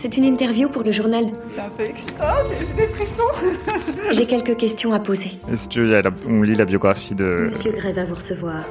[0.00, 1.24] C'est une interview pour le journal.
[1.48, 3.82] C'est un peu excitant, j'ai des frissons.
[4.12, 5.32] J'ai quelques questions à poser.
[5.52, 7.48] Est-ce qu'on lit la biographie de...
[7.48, 8.64] Monsieur Gray va vous recevoir.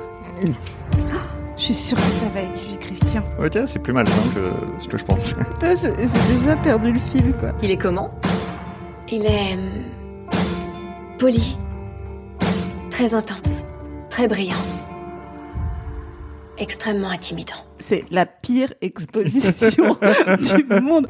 [1.57, 3.21] Je suis sûre que ça va être lui, Christian.
[3.43, 5.35] Ok, c'est plus malsain que ce que je pensais.
[5.53, 5.91] Putain, j'ai
[6.33, 7.51] déjà perdu le fil, quoi.
[7.61, 8.09] Il est comment?
[9.11, 9.55] Il est.
[9.55, 10.39] hum,
[11.17, 11.57] poli.
[12.89, 13.65] Très intense.
[14.09, 14.55] Très brillant.
[16.59, 17.53] Extrêmement intimidant.
[17.79, 19.97] C'est la pire exposition
[20.57, 21.07] du monde.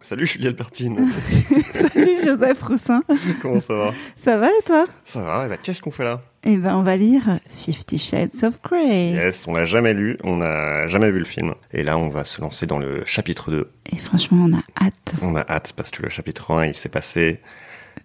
[0.00, 0.98] Salut Juliette Bertine,
[1.62, 3.02] Salut Joseph Roussin.
[3.40, 3.94] comment ça va?
[4.16, 4.86] Ça va et toi?
[5.04, 6.20] Ça va, et bah, qu'est-ce qu'on fait là?
[6.42, 9.12] Eh ben, on va lire Fifty Shades of Grey.
[9.12, 11.54] Yes, on l'a jamais lu, on n'a jamais vu le film.
[11.72, 13.70] Et là, on va se lancer dans le chapitre 2.
[13.92, 15.14] Et franchement, on a hâte.
[15.22, 17.40] On a hâte parce que le chapitre 1, il s'est passé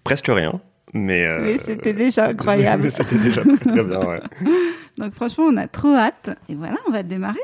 [0.04, 0.62] presque rien.
[0.94, 2.84] Mais, euh, Mais c'était déjà incroyable.
[2.84, 4.22] mais c'était déjà très, très bien, ouais.
[4.98, 6.30] Donc franchement, on a trop hâte.
[6.50, 7.40] Et voilà, on va démarrer.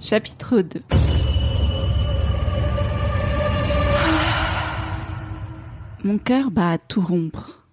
[0.00, 0.80] Chapitre 2.
[6.04, 7.66] Mon cœur bat à tout rompre.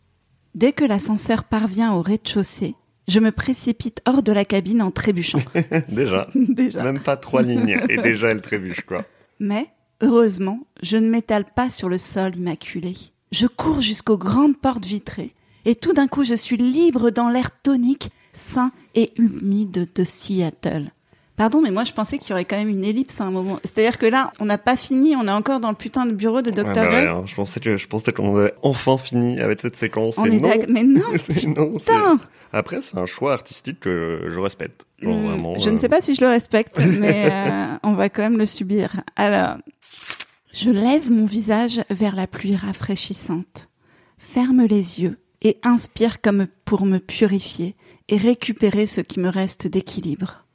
[0.56, 2.76] Dès que l'ascenseur parvient au rez-de-chaussée,
[3.08, 5.42] je me précipite hors de la cabine en trébuchant.
[5.90, 6.28] déjà.
[6.36, 6.84] Déjà.
[6.84, 9.04] Même pas trois lignes, et déjà elle trébuche, quoi.
[9.40, 9.68] Mais,
[10.02, 12.96] heureusement, je ne m'étale pas sur le sol immaculé.
[13.32, 15.34] Je cours jusqu'aux grandes portes vitrées,
[15.66, 20.92] et tout d'un coup je suis libre dans l'air tonique, sain et humide de Seattle.
[21.38, 23.60] Pardon, mais moi je pensais qu'il y aurait quand même une ellipse à un moment.
[23.64, 26.42] C'est-à-dire que là, on n'a pas fini, on est encore dans le putain de bureau
[26.42, 26.68] de Dr.
[26.68, 29.76] Ouais, bah ouais, hein, je pensais que je pensais qu'on avait enfin fini avec cette
[29.76, 30.18] séquence.
[30.18, 30.52] on est non.
[30.70, 32.20] Mais non, C'est- non,
[32.54, 34.86] Après, c'est un choix artistique que je respecte.
[35.02, 38.10] Hmm, vraiment, Je euh, ne sais pas si je le respecte, mais euh, on va
[38.10, 39.02] quand même le subir.
[39.16, 39.56] Alors,
[40.54, 43.70] je lève mon visage vers la pluie rafraîchissante,
[44.18, 47.76] ferme les yeux et inspire comme pour me purifier
[48.10, 50.46] et récupérer ce qui me reste d'équilibre.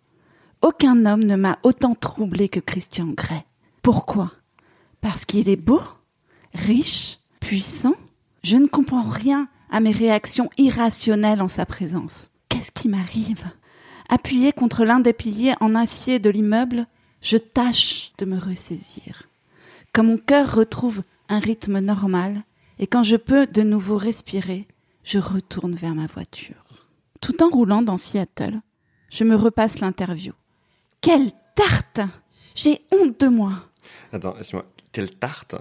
[0.63, 3.45] Aucun homme ne m'a autant troublé que Christian Grey.
[3.83, 4.33] Pourquoi?
[5.01, 5.81] Parce qu'il est beau,
[6.55, 7.95] riche, puissant
[8.43, 12.31] Je ne comprends rien à mes réactions irrationnelles en sa présence.
[12.49, 13.45] Qu'est-ce qui m'arrive?
[14.09, 16.87] Appuyé contre l'un des piliers en acier de l'immeuble,
[17.21, 19.29] je tâche de me ressaisir.
[19.97, 22.43] Quand mon cœur retrouve un rythme normal
[22.79, 24.67] et quand je peux de nouveau respirer,
[25.05, 26.63] je retourne vers ma voiture.
[27.23, 28.61] Tout en roulant dans Seattle,
[29.11, 30.35] je me repasse l'interview.
[31.01, 32.01] Quelle tarte
[32.55, 33.53] J'ai honte de moi.
[34.13, 35.55] Attends, excuse-moi, quelle tarte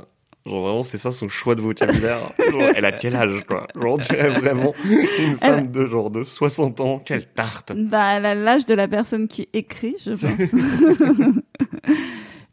[0.46, 2.20] Genre vraiment, c'est ça son choix de vocabulaire.
[2.52, 3.68] Genre, elle a quel âge, quoi?
[3.74, 7.00] Genre, on dirait vraiment une Elle- femme de genre de 60 ans.
[7.00, 11.40] Quelle tarte Bah, elle a l'âge de la personne qui écrit, je pense.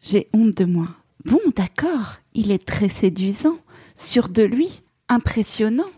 [0.01, 0.87] J'ai honte de moi.
[1.25, 3.59] Bon, d'accord, il est très séduisant,
[3.95, 5.91] sûr de lui, impressionnant.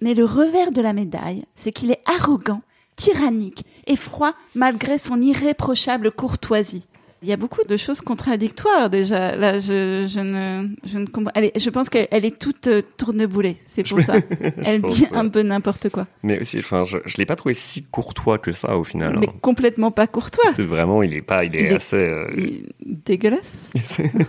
[0.00, 2.62] Mais le revers de la médaille, c'est qu'il est arrogant,
[2.96, 6.88] tyrannique et froid malgré son irréprochable courtoisie.
[7.22, 9.34] Il y a beaucoup de choses contradictoires déjà.
[9.34, 11.32] Là, je, je ne, je ne comprends.
[11.34, 13.56] Elle est- je pense qu'elle elle est toute euh, tourneboulée.
[13.64, 14.14] C'est pour ça.
[14.64, 15.16] Elle pense, dit ouais.
[15.16, 16.06] un peu n'importe quoi.
[16.22, 19.18] Mais aussi, enfin, je, je l'ai pas trouvé si courtois que ça au final.
[19.18, 19.32] Mais hein.
[19.42, 20.52] complètement pas courtois.
[20.54, 21.96] C'est Vraiment, il est pas, il est, Il est- assez.
[21.96, 22.68] euh, Il-
[23.04, 23.70] Dégueulasse,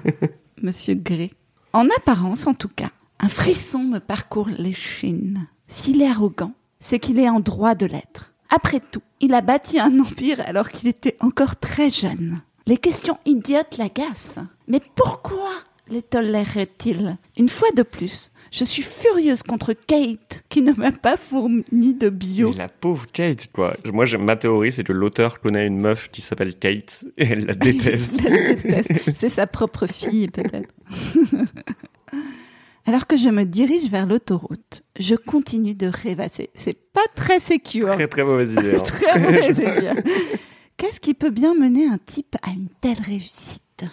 [0.61, 1.31] monsieur Gray.
[1.73, 2.89] En apparence, en tout cas,
[3.19, 5.47] un frisson me parcourt l'échine.
[5.67, 8.33] S'il est arrogant, c'est qu'il est en droit de l'être.
[8.49, 12.41] Après tout, il a bâti un empire alors qu'il était encore très jeune.
[12.69, 14.37] Les questions idiotes l'agacent.
[14.67, 15.49] Mais pourquoi
[15.89, 21.17] les tolérerait-il Une fois de plus, je suis furieuse contre Kate, qui ne m'a pas
[21.17, 22.51] fourni de bio.
[22.51, 23.75] Mais la pauvre Kate, quoi.
[23.91, 27.55] Moi, ma théorie, c'est que l'auteur connaît une meuf qui s'appelle Kate et elle la
[27.55, 28.13] déteste.
[28.21, 28.91] La déteste.
[29.15, 30.69] C'est sa propre fille, peut-être.
[32.85, 36.49] Alors que je me dirige vers l'autoroute, je continue de rêvasser.
[36.53, 37.91] C'est pas très sécure.
[37.93, 38.75] très très mauvaise idée.
[38.75, 38.79] hein.
[38.85, 39.89] Très mauvaise idée.
[40.79, 43.83] Qu'est-ce qui peut bien mener un type à une telle réussite?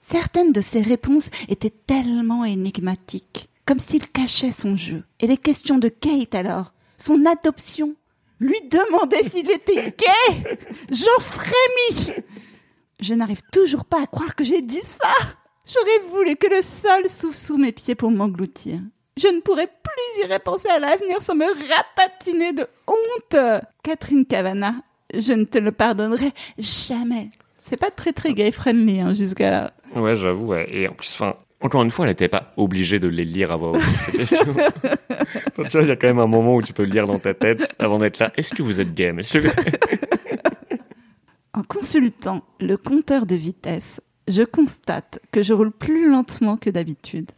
[0.00, 5.04] Certaines de ses réponses étaient tellement énigmatiques, comme s'il cachait son jeu.
[5.20, 6.72] Et les questions de Kate alors?
[6.98, 7.94] Son adoption?
[8.40, 10.58] Lui demander s'il était gay?
[10.90, 12.24] J'en frémis
[12.98, 15.14] Je n'arrive toujours pas à croire que j'ai dit ça
[15.64, 18.80] J'aurais voulu que le sol s'ouvre sous mes pieds pour m'engloutir.
[19.16, 23.62] Je ne pourrais plus y repenser à l'avenir sans me ratatiner de honte.
[23.84, 24.74] Catherine Cavana,
[25.14, 27.30] je ne te le pardonnerai jamais.
[27.56, 29.72] C'est pas très très gay friendly hein, jusqu'à là.
[29.94, 30.46] Ouais, j'avoue.
[30.46, 30.66] ouais.
[30.70, 33.58] Et en plus, enfin, encore une fois, elle n'était pas obligée de les lire.
[35.58, 37.06] Enfin, tu vois, il y a quand même un moment où tu peux le lire
[37.06, 38.30] dans ta tête avant d'être là.
[38.36, 39.42] Est-ce que vous êtes gay, monsieur
[41.54, 47.30] En consultant le compteur de vitesse, je constate que je roule plus lentement que d'habitude.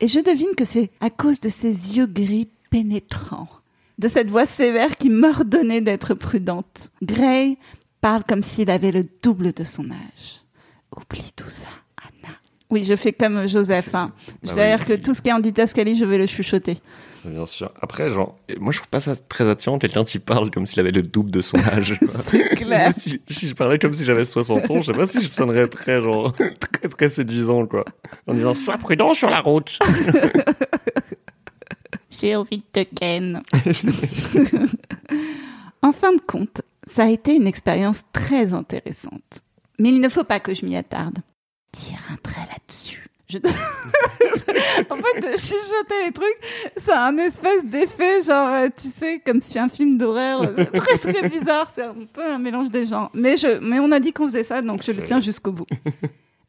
[0.00, 3.48] Et je devine que c'est à cause de ses yeux gris pénétrants.
[3.98, 6.90] De cette voix sévère qui m'ordonnait d'être prudente.
[7.02, 7.58] Gray
[8.00, 10.42] parle comme s'il avait le double de son âge.
[10.96, 11.66] Oublie tout ça,
[12.00, 12.34] Anna.
[12.70, 13.94] Oui, je fais comme Joseph.
[13.94, 14.12] Hein.
[14.42, 14.96] Bah C'est-à-dire oui.
[14.96, 16.78] que tout ce qui est en didascalie, je vais le chuchoter.
[17.24, 17.72] Bien sûr.
[17.80, 20.92] Après, genre, moi je trouve pas ça très attirant, quelqu'un qui parle comme s'il avait
[20.92, 21.98] le double de son âge.
[22.24, 22.92] C'est clair.
[22.96, 25.66] si, si je parlais comme si j'avais 60 ans, je sais pas si je sonnerais
[25.66, 27.84] très, genre, très, très séduisant, quoi.
[28.28, 29.76] En disant, sois prudent sur la route.
[32.10, 33.42] J'ai envie de te ken.
[35.82, 39.42] en fin de compte, ça a été une expérience très intéressante.
[39.78, 41.18] Mais il ne faut pas que je m'y attarde.
[41.72, 43.10] Tire un trait là-dessus.
[43.28, 43.38] Je...
[44.88, 46.38] en fait, de chuchoter les trucs,
[46.76, 50.64] ça a un espèce d'effet, genre, euh, tu sais, comme si un film d'horreur euh,
[50.72, 51.70] très très bizarre.
[51.74, 53.10] C'est un peu un mélange des genres.
[53.14, 53.58] Mais, je...
[53.58, 55.66] Mais on a dit qu'on faisait ça, donc je le tiens jusqu'au bout.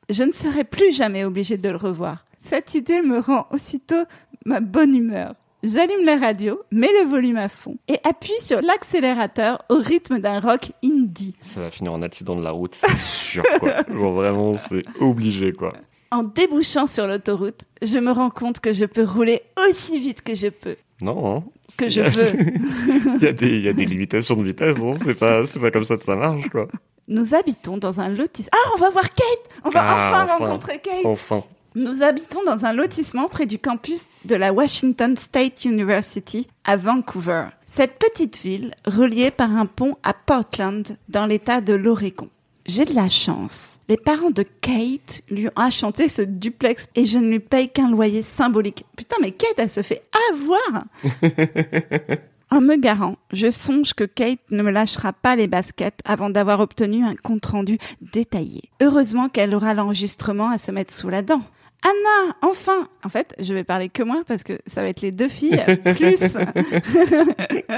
[0.09, 2.25] Je ne serai plus jamais obligée de le revoir.
[2.37, 4.03] Cette idée me rend aussitôt
[4.45, 5.33] ma bonne humeur.
[5.63, 10.39] J'allume la radio, mets le volume à fond et appuie sur l'accélérateur au rythme d'un
[10.39, 11.35] rock indie.
[11.41, 13.71] Ça va finir en accident de la route, c'est sûr, quoi.
[13.91, 15.73] Genre, vraiment, c'est obligé, quoi.
[16.11, 20.35] En débouchant sur l'autoroute, je me rends compte que je peux rouler aussi vite que
[20.35, 20.75] je peux.
[21.01, 21.43] Non, hein.
[21.77, 22.31] Que je veux.
[23.17, 24.93] Il y, a des- il y a des limitations de vitesse, hein.
[25.03, 26.67] C'est pas, pas comme ça que ça marche, quoi.
[27.09, 28.51] Nous habitons dans un lotissement.
[28.53, 30.45] Ah, on va voir Kate On va Ah, enfin, enfin.
[30.45, 31.43] rencontrer Kate Enfin.
[31.77, 37.49] Nous habitons dans un lotissement près du campus de la Washington State University à Vancouver.
[37.67, 42.29] Cette petite ville, reliée par un pont à Portland, dans l'état de l'Oregon.
[42.65, 43.79] J'ai de la chance.
[43.89, 47.91] Les parents de Kate lui ont acheté ce duplex et je ne lui paye qu'un
[47.91, 48.83] loyer symbolique.
[48.95, 50.01] Putain, mais Kate, elle se fait
[50.31, 50.83] avoir
[52.49, 56.59] En me garant, je songe que Kate ne me lâchera pas les baskets avant d'avoir
[56.59, 58.63] obtenu un compte-rendu détaillé.
[58.81, 61.43] Heureusement qu'elle aura l'enregistrement à se mettre sous la dent.
[61.83, 65.11] Anna, enfin En fait, je vais parler que moi parce que ça va être les
[65.11, 65.63] deux filles,
[65.95, 66.17] plus...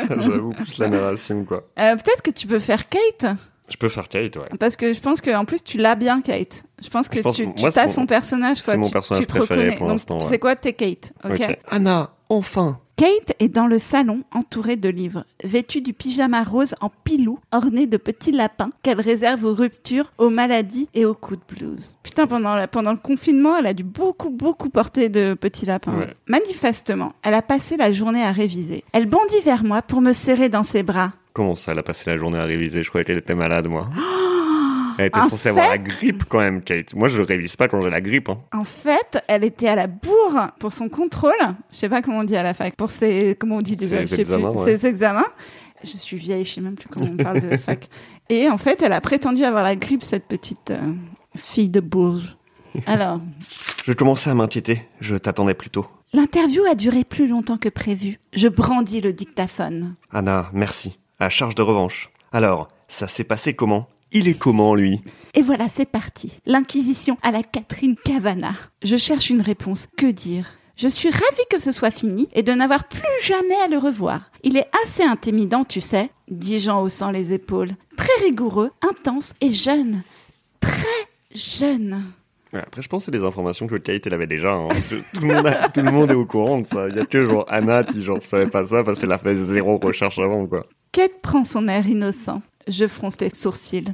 [0.09, 1.63] J'avoue, plus la narration, quoi.
[1.79, 3.25] Euh, Peut-être que tu peux faire Kate
[3.69, 4.49] Je peux faire Kate, ouais.
[4.59, 6.63] Parce que je pense que en plus tu l'as bien Kate.
[6.81, 8.73] Je pense que Je pense tu, tu moi, as c'est son personnage quoi.
[8.73, 9.77] c'est mon personnage tu te préféré reconnais.
[9.77, 10.29] pour l'instant, tu ouais.
[10.31, 11.11] sais quoi, t'es Kate.
[11.69, 16.89] Anna, enfin Kate est dans le salon entourée de livres, vêtue du pyjama rose en
[17.05, 21.55] pilou, orné de petits lapins qu'elle réserve aux ruptures, aux maladies et aux coups de
[21.55, 21.95] blues.
[22.03, 25.97] Putain, pendant, la- pendant le confinement, elle a dû beaucoup, beaucoup porter de petits lapins.
[25.97, 26.13] Ouais.
[26.27, 28.83] Manifestement, elle a passé la journée à réviser.
[28.91, 31.13] Elle bondit vers moi pour me serrer dans ses bras.
[31.31, 32.83] Comment ça, elle a passé la journée à réviser?
[32.83, 33.87] Je croyais qu'elle était malade, moi.
[34.99, 36.93] Elle était en censée avoir la grippe quand même, Kate.
[36.93, 38.27] Moi, je révise pas quand j'ai la grippe.
[38.29, 38.37] Hein.
[38.53, 41.31] En fait, elle était à la bourre pour son contrôle.
[41.71, 42.75] Je sais pas comment on dit à la fac.
[42.75, 44.59] Pour ses, comment on dit déjà, Ses examens, plus.
[44.59, 44.77] ouais.
[44.77, 45.25] Ses examens.
[45.83, 47.87] Je suis vieille, je sais même plus comment on parle de fac.
[48.29, 50.79] Et en fait, elle a prétendu avoir la grippe, cette petite euh,
[51.37, 52.35] fille de Bourges.
[52.85, 53.21] Alors,
[53.85, 54.81] Je commençais à m'inquiéter.
[54.99, 55.87] Je t'attendais plus tôt.
[56.11, 58.19] l'interview a duré plus longtemps que prévu.
[58.33, 59.95] Je brandis le dictaphone.
[60.11, 60.97] Anna, merci.
[61.19, 62.09] À charge de revanche.
[62.33, 63.87] Alors, ça s'est passé comment?
[64.11, 65.01] Il est comment, lui?
[65.35, 66.39] Et voilà, c'est parti.
[66.45, 68.53] L'inquisition à la Catherine Cavana.
[68.81, 69.87] Je cherche une réponse.
[69.97, 70.47] Que dire?
[70.77, 74.31] Je suis ravie que ce soit fini et de n'avoir plus jamais à le revoir.
[74.43, 77.71] Il est assez intimidant, tu sais, dis-je en haussant les épaules.
[77.97, 80.03] Très rigoureux, intense et jeune.
[80.61, 80.71] Très
[81.35, 82.03] jeune.
[82.53, 84.53] Ouais, Après, je pense que c'est des informations que Kate, elle avait déjà.
[84.53, 84.69] hein.
[84.89, 86.87] Tout, le monde a- tout le monde est au courant de ça.
[86.89, 89.35] Il y a que genre Anna qui genre savait pas ça parce qu'elle a fait
[89.35, 90.65] zéro recherche avant, quoi.
[90.93, 92.41] Kate prend son air innocent.
[92.67, 93.85] Je fronce les sourcils.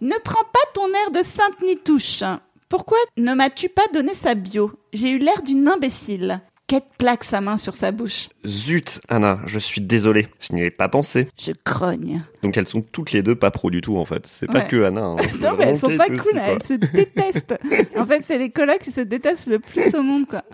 [0.00, 2.22] Ne prends pas ton air de sainte Nitouche.
[2.68, 4.72] Pourquoi ne m'as-tu pas donné sa bio?
[4.92, 6.40] J'ai eu l'air d'une imbécile.
[6.66, 8.28] Kate plaque sa main sur sa bouche.
[8.46, 10.28] Zut, Anna, je suis désolé.
[10.38, 11.26] Je n'y ai pas pensé.
[11.36, 12.22] Je grogne.
[12.44, 14.24] Donc elles sont toutes les deux pas pro du tout, en fait.
[14.28, 14.68] C'est pas Ouais.
[14.68, 15.00] que Anna.
[15.02, 15.16] hein.
[15.40, 17.54] Non, mais elles sont pas cool, elles se détestent.
[17.96, 20.44] en fait, c'est les colocs qui se détestent le plus au monde, quoi.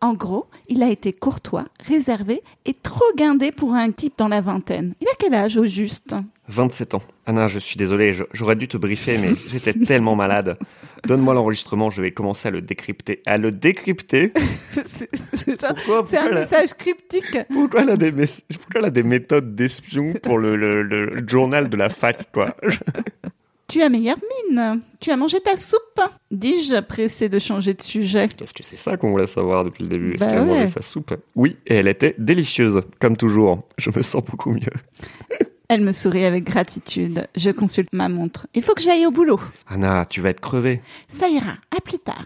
[0.00, 4.40] En gros, il a été courtois, réservé et trop guindé pour un type dans la
[4.40, 4.94] vingtaine.
[5.00, 6.14] Il a quel âge au juste?
[6.48, 7.02] 27 ans.
[7.26, 10.56] Anna, je suis désolé, j'aurais dû te briefer, mais j'étais tellement malade.
[11.04, 13.20] Donne-moi l'enregistrement, je vais commencer à le décrypter.
[13.26, 14.32] À le décrypter?
[15.34, 17.36] C'est un pourquoi, elle a, message cryptique.
[17.50, 21.28] pourquoi elle a des, mes- pourquoi elle a des méthodes d'espion pour le, le- le
[21.28, 22.56] journal de la fac, quoi?
[23.68, 24.80] Tu as meilleure mine.
[24.98, 28.28] Tu as mangé ta soupe Dis-je, pressé de changer de sujet.
[28.38, 30.14] Parce que c'est ça qu'on voulait savoir depuis le début?
[30.14, 30.66] Est-ce Bah qu'elle a mangé ouais.
[30.66, 31.14] sa soupe?
[31.36, 33.62] Oui, et elle était délicieuse, comme toujours.
[33.76, 34.60] Je me sens beaucoup mieux.
[35.70, 37.26] Elle me sourit avec gratitude.
[37.36, 38.46] Je consulte ma montre.
[38.54, 39.38] Il faut que j'aille au boulot.
[39.66, 40.80] Anna, tu vas être crevée.
[41.08, 42.24] Ça ira, à plus tard.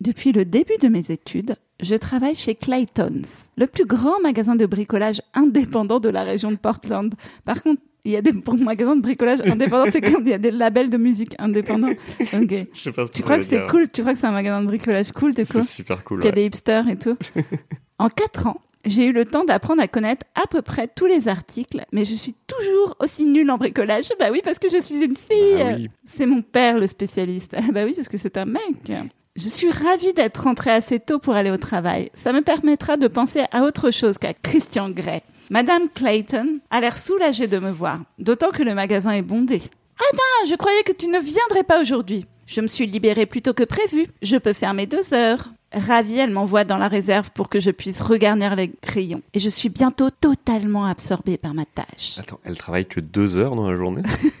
[0.00, 4.64] Depuis le début de mes études, je travaille chez Clayton's, le plus grand magasin de
[4.66, 7.12] bricolage indépendant de la région de Portland.
[7.44, 10.34] Par contre, il y a des bons magasins de bricolage indépendants, c'est comme il y
[10.34, 11.90] a des labels de musique indépendants.
[12.20, 12.54] Ok.
[12.72, 13.88] Je sais pas ce Tu crois que c'est cool?
[13.90, 16.18] Tu crois que c'est un magasin de bricolage cool, de quoi C'est super cool.
[16.18, 16.34] Qu'il y a ouais.
[16.34, 17.16] des hipsters et tout.
[17.98, 21.28] en quatre ans, J'ai eu le temps d'apprendre à connaître à peu près tous les
[21.28, 24.08] articles, mais je suis toujours aussi nulle en bricolage.
[24.18, 25.54] Bah oui, parce que je suis une fille.
[25.56, 25.88] Bah oui.
[26.04, 27.54] C'est mon père le spécialiste.
[27.72, 28.92] bah oui, parce que c'est un mec.
[29.36, 32.10] Je suis ravie d'être rentrée assez tôt pour aller au travail.
[32.12, 35.22] Ça me permettra de penser à autre chose qu'à Christian Grey.
[35.50, 39.62] Madame Clayton a l'air soulagée de me voir, d'autant que le magasin est bondé.
[39.98, 42.26] Anna, je croyais que tu ne viendrais pas aujourd'hui.
[42.46, 44.06] Je me suis libérée plus tôt que prévu.
[44.22, 45.52] Je peux fermer deux heures.
[45.74, 49.22] Ravie, elle m'envoie dans la réserve pour que je puisse regarder les crayons.
[49.34, 52.18] Et je suis bientôt totalement absorbée par ma tâche.
[52.18, 54.02] Attends, elle travaille que deux heures dans la journée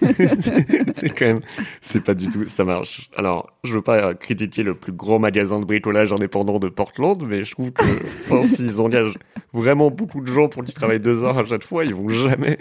[0.94, 1.40] C'est quand même...
[1.80, 2.46] C'est pas du tout...
[2.46, 3.10] Ça marche.
[3.16, 7.44] Alors, je veux pas critiquer le plus gros magasin de bricolage indépendant de Portland, mais
[7.44, 9.18] je trouve que enfin, s'ils engagent
[9.52, 12.58] vraiment beaucoup de gens pour qu'ils travaillent deux heures à chaque fois, ils vont jamais...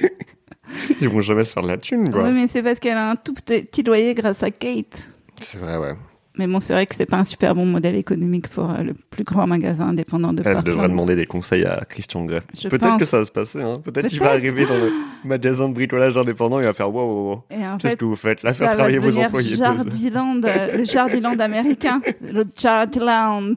[1.02, 2.24] Ils vont jamais se faire de la thune, quoi.
[2.24, 5.10] Oui, mais c'est parce qu'elle a un tout petit loyer grâce à Kate.
[5.42, 5.96] C'est vrai, ouais.
[6.38, 8.94] Mais bon, c'est vrai que c'est pas un super bon modèle économique pour euh, le
[8.94, 10.66] plus grand magasin indépendant de Elle Portland.
[10.66, 12.42] devrait demander des conseils à Christian Grey.
[12.70, 13.62] Peut-être que ça va se passer.
[13.62, 13.74] Hein.
[13.84, 14.92] Peut-être qu'il va arriver dans le
[15.26, 17.78] magasin de bricolage indépendant et il va faire wow, wow, wow.
[17.80, 19.58] Qu'est-ce que vous faites Là, faire va travailler vos employés.
[19.58, 23.56] Jardiland, euh, le Jardiland américain, le Jardiland.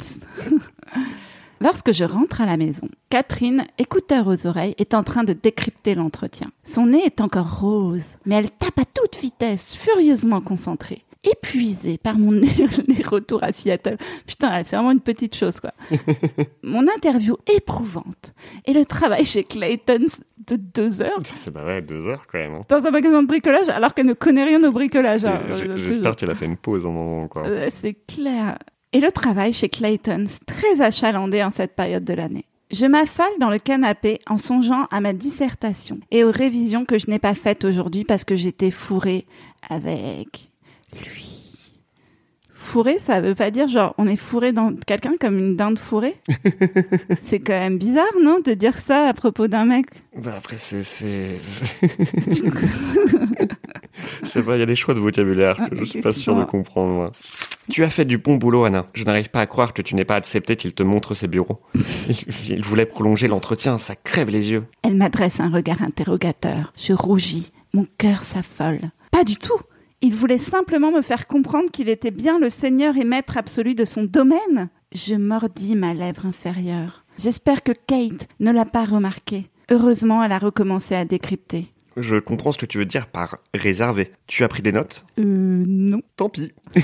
[1.60, 5.94] Lorsque je rentre à la maison, Catherine, écouteur aux oreilles, est en train de décrypter
[5.94, 6.50] l'entretien.
[6.62, 11.03] Son nez est encore rose, mais elle tape à toute vitesse, furieusement concentrée.
[11.24, 12.30] Épuisée par mon
[12.88, 13.96] les retours à Seattle.
[14.26, 15.72] Putain, c'est vraiment une petite chose, quoi.
[16.62, 18.34] mon interview éprouvante
[18.66, 20.06] et le travail chez Clayton
[20.46, 22.54] de deux heures C'est bah ouais, deux heures quand même.
[22.54, 22.60] hein.
[22.68, 25.24] dans un magasin de bricolage alors qu'elle ne connaît rien au bricolage.
[25.24, 25.40] Hein.
[25.76, 27.46] J'espère qu'elle a fait une pause au moment, quoi.
[27.46, 28.58] euh, C'est clair.
[28.92, 32.44] Et le travail chez Clayton, très achalandé en cette période de l'année.
[32.70, 37.08] Je m'affale dans le canapé en songeant à ma dissertation et aux révisions que je
[37.10, 39.26] n'ai pas faites aujourd'hui parce que j'étais fourrée
[39.68, 40.50] avec
[41.02, 41.30] lui.
[42.56, 46.16] Fourré, ça veut pas dire genre on est fourré dans quelqu'un comme une dinde fourrée?
[47.20, 49.86] C'est quand même bizarre, non, de dire ça à propos d'un mec?
[50.16, 50.82] Bah après, c'est...
[50.82, 51.38] c'est-
[54.22, 56.34] Je sais pas, il y a des choix de vocabulaire que je suis pas sûr
[56.36, 57.12] de comprendre, moi.
[57.70, 58.86] Tu as fait du bon boulot, Anna.
[58.94, 61.60] Je n'arrive pas à croire que tu n'aies pas accepté qu'il te montre ses bureaux.
[62.08, 62.16] Il,
[62.48, 64.64] il voulait prolonger l'entretien, ça crève les yeux.
[64.82, 66.72] Elle m'adresse un regard interrogateur.
[66.76, 68.80] Je rougis, mon cœur s'affole.
[69.10, 69.58] Pas du tout.
[70.04, 73.86] Il voulait simplement me faire comprendre qu'il était bien le seigneur et maître absolu de
[73.86, 74.68] son domaine.
[74.92, 77.06] Je mordis ma lèvre inférieure.
[77.16, 79.48] J'espère que Kate ne l'a pas remarqué.
[79.70, 81.68] Heureusement, elle a recommencé à décrypter.
[81.96, 84.12] Je comprends ce que tu veux dire par réservé.
[84.26, 85.06] Tu as pris des notes?
[85.18, 85.22] Euh,
[85.66, 86.02] non.
[86.16, 86.52] Tant pis.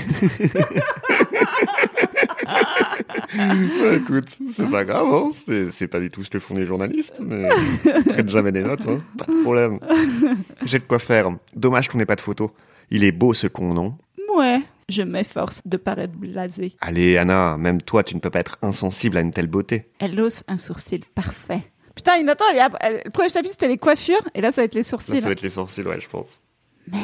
[3.37, 5.29] Bah, écoute, c'est pas grave, hein.
[5.33, 7.47] c'est, c'est pas du tout ce que font les journalistes, mais
[7.85, 8.97] ils prennent jamais des notes, hein.
[9.17, 9.79] pas de problème.
[10.65, 11.29] J'ai de quoi faire.
[11.55, 12.49] Dommage qu'on n'ait pas de photos.
[12.91, 13.97] Il est beau ce con, non?
[14.35, 14.61] Ouais.
[14.89, 16.73] Je m'efforce de paraître blasée.
[16.81, 19.89] Allez, Anna, même toi, tu ne peux pas être insensible à une telle beauté.
[19.99, 21.61] Elle hausse un sourcil parfait.
[21.95, 22.69] Putain, il y a-
[23.05, 25.21] le premier chapitre c'était les coiffures, et là ça va être les sourcils.
[25.21, 26.39] ça va être les sourcils, ouais, je pense.
[26.87, 27.01] Merde.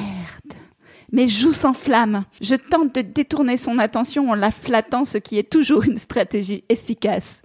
[1.14, 2.26] Mes joues s'enflamment.
[2.42, 6.66] Je tente de détourner son attention en la flattant, ce qui est toujours une stratégie
[6.68, 7.42] efficace.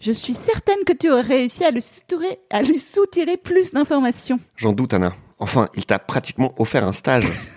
[0.00, 4.38] Je suis certaine que tu aurais réussi à soutirer, à lui soutirer plus d'informations.
[4.56, 5.14] J'en doute, Anna.
[5.38, 7.24] Enfin, il t'a pratiquement offert un stage.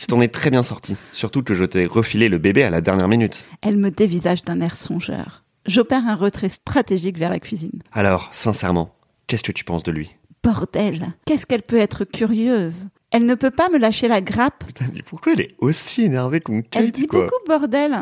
[0.00, 0.96] tu t'en es très bien sorti.
[1.12, 3.44] Surtout que je t'ai refilé le bébé à la dernière minute.
[3.60, 5.44] Elle me dévisage d'un air songeur.
[5.66, 7.82] J'opère un retrait stratégique vers la cuisine.
[7.92, 8.94] Alors, sincèrement,
[9.26, 10.16] qu'est-ce que tu penses de lui?
[10.42, 12.88] Bordel, qu'est-ce qu'elle peut être curieuse?
[13.10, 14.64] Elle ne peut pas me lâcher la grappe.
[14.66, 17.24] Putain, mais pourquoi elle est aussi énervée contre Kate, Elle dit quoi?
[17.26, 17.94] beaucoup bordel.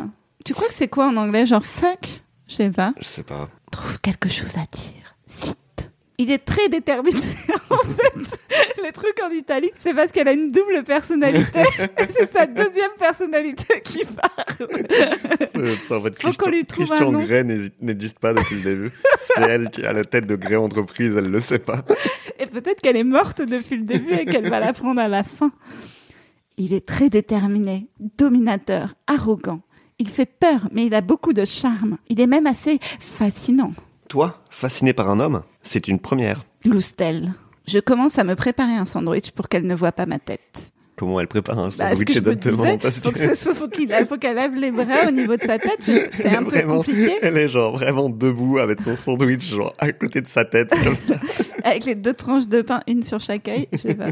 [0.45, 2.21] Tu crois que c'est quoi en anglais Genre fuck?
[2.47, 2.93] Je sais pas.
[3.01, 3.49] Je sais pas.
[3.71, 4.98] trouve quelque chose à dire.
[6.21, 7.17] Il est très déterminé.
[7.69, 11.63] en fait, les trucs en Italie, c'est parce qu'elle a une double personnalité.
[12.09, 14.67] c'est sa deuxième personnalité qui parle.
[15.39, 17.19] C'est- c'est en fait, Christian, lui trouve Christian un nom.
[17.23, 18.91] Grey n'hésite- n'existe pas depuis le début.
[19.17, 21.83] C'est elle qui est à la tête de Grey Entreprise, elle le sait pas.
[22.37, 25.51] Et peut-être qu'elle est morte depuis le début et qu'elle va l'apprendre à la fin.
[26.57, 29.61] Il est très déterminé, dominateur, arrogant.
[29.99, 31.97] Il fait peur, mais il a beaucoup de charme.
[32.09, 33.73] Il est même assez fascinant.
[34.09, 36.45] Toi, fasciné par un homme, c'est une première.
[36.65, 37.33] Loustel.
[37.67, 40.71] Je commence à me préparer un sandwich pour qu'elle ne voit pas ma tête.
[40.97, 43.89] Comment elle prépare un Bah, sandwich me exactement parce faut que ce soit, faut qu'il
[44.07, 45.81] faut qu'elle lève les bras au niveau de sa tête.
[46.13, 49.91] C'est un peu Vraiment, compliqué Elle est genre vraiment debout avec son sandwich genre à
[49.93, 51.15] côté de sa tête comme ça.
[51.63, 53.67] avec les deux tranches de pain, une sur chaque œil.
[53.71, 54.07] Je sais pas.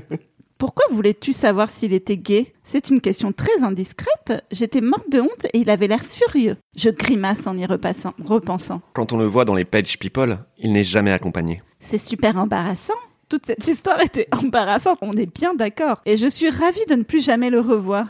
[0.57, 2.53] Pourquoi voulais-tu savoir s'il était gay?
[2.63, 4.43] C'est une question très indiscrète.
[4.51, 6.57] J'étais morte de honte et il avait l'air furieux.
[6.75, 8.81] Je grimace en y repassant, repensant.
[8.93, 11.61] Quand on le voit dans les Page People, il n'est jamais accompagné.
[11.79, 12.95] C'est super embarrassant.
[13.29, 16.01] Toute cette histoire était embarrassante, on est bien d'accord.
[16.07, 18.07] Et je suis ravie de ne plus jamais le revoir.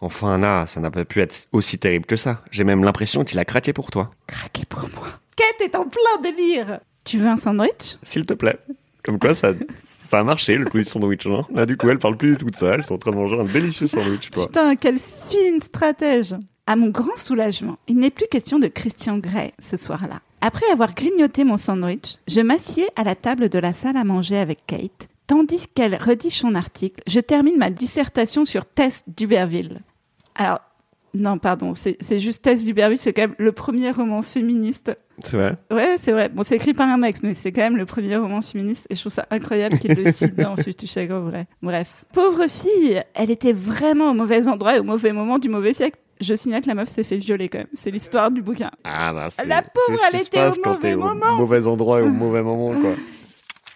[0.00, 2.42] Enfin, Anna, ça n'a pas pu être aussi terrible que ça.
[2.52, 4.10] J'ai même l'impression qu'il a craqué pour toi.
[4.28, 5.08] Craqué pour moi.
[5.34, 6.78] Kate est en plein délire.
[7.04, 7.96] Tu veux un sandwich?
[8.04, 8.58] S'il te plaît.
[9.08, 9.52] Comme quoi, ça,
[9.86, 11.24] ça a marché, le coup du sandwich.
[11.24, 11.46] Hein.
[11.54, 12.74] Là, du coup, elle parle plus du tout de ça.
[12.74, 14.48] Elles sont en train de manger un délicieux sandwich, quoi.
[14.48, 14.98] Putain, quelle
[15.30, 16.34] fine stratège
[16.66, 20.20] À mon grand soulagement, il n'est plus question de Christian Grey ce soir-là.
[20.42, 24.36] Après avoir grignoté mon sandwich, je m'assieds à la table de la salle à manger
[24.36, 25.08] avec Kate.
[25.26, 29.80] Tandis qu'elle redige son article, je termine ma dissertation sur Tess d'Uberville.
[30.34, 30.60] Alors,
[31.18, 34.96] non, pardon, c'est c'est juste Tess d'Uberville, c'est quand même le premier roman féministe.
[35.24, 35.56] C'est vrai?
[35.70, 36.28] Ouais, c'est vrai.
[36.28, 38.94] Bon, c'est écrit par un mec, mais c'est quand même le premier roman féministe et
[38.94, 41.46] je trouve ça incroyable qu'il le cite dans Futur Chagrin vrai.
[41.60, 42.04] Bref.
[42.12, 45.98] Pauvre fille, elle était vraiment au mauvais endroit et au mauvais moment du mauvais siècle.
[46.20, 47.68] Je signale que la meuf s'est fait violer quand même.
[47.74, 48.70] C'est l'histoire du bouquin.
[48.84, 51.34] Ah, bah, c'est La pauvre, elle était au mauvais moment.
[51.34, 52.94] Au mauvais endroit et au mauvais moment, quoi.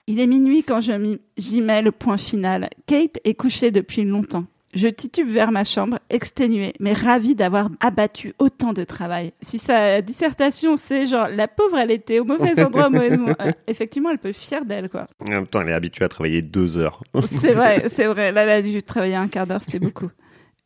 [0.09, 2.69] Il est minuit quand j'y mets le point final.
[2.87, 4.45] Kate est couchée depuis longtemps.
[4.75, 9.33] Je titube vers ma chambre, exténuée, mais ravie d'avoir abattu autant de travail.
[9.43, 13.35] Si sa dissertation, c'est genre, la pauvre, elle était au mauvais endroit, au mauvais moment.
[13.43, 15.07] Euh, Effectivement, elle peut être fière d'elle, quoi.
[15.21, 17.03] En même temps, elle est habituée à travailler deux heures.
[17.31, 18.31] C'est vrai, c'est vrai.
[18.33, 20.09] Là, elle a dû travailler un quart d'heure, c'était beaucoup.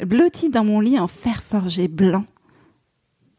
[0.04, 2.24] Blotti dans mon lit en fer forgé blanc.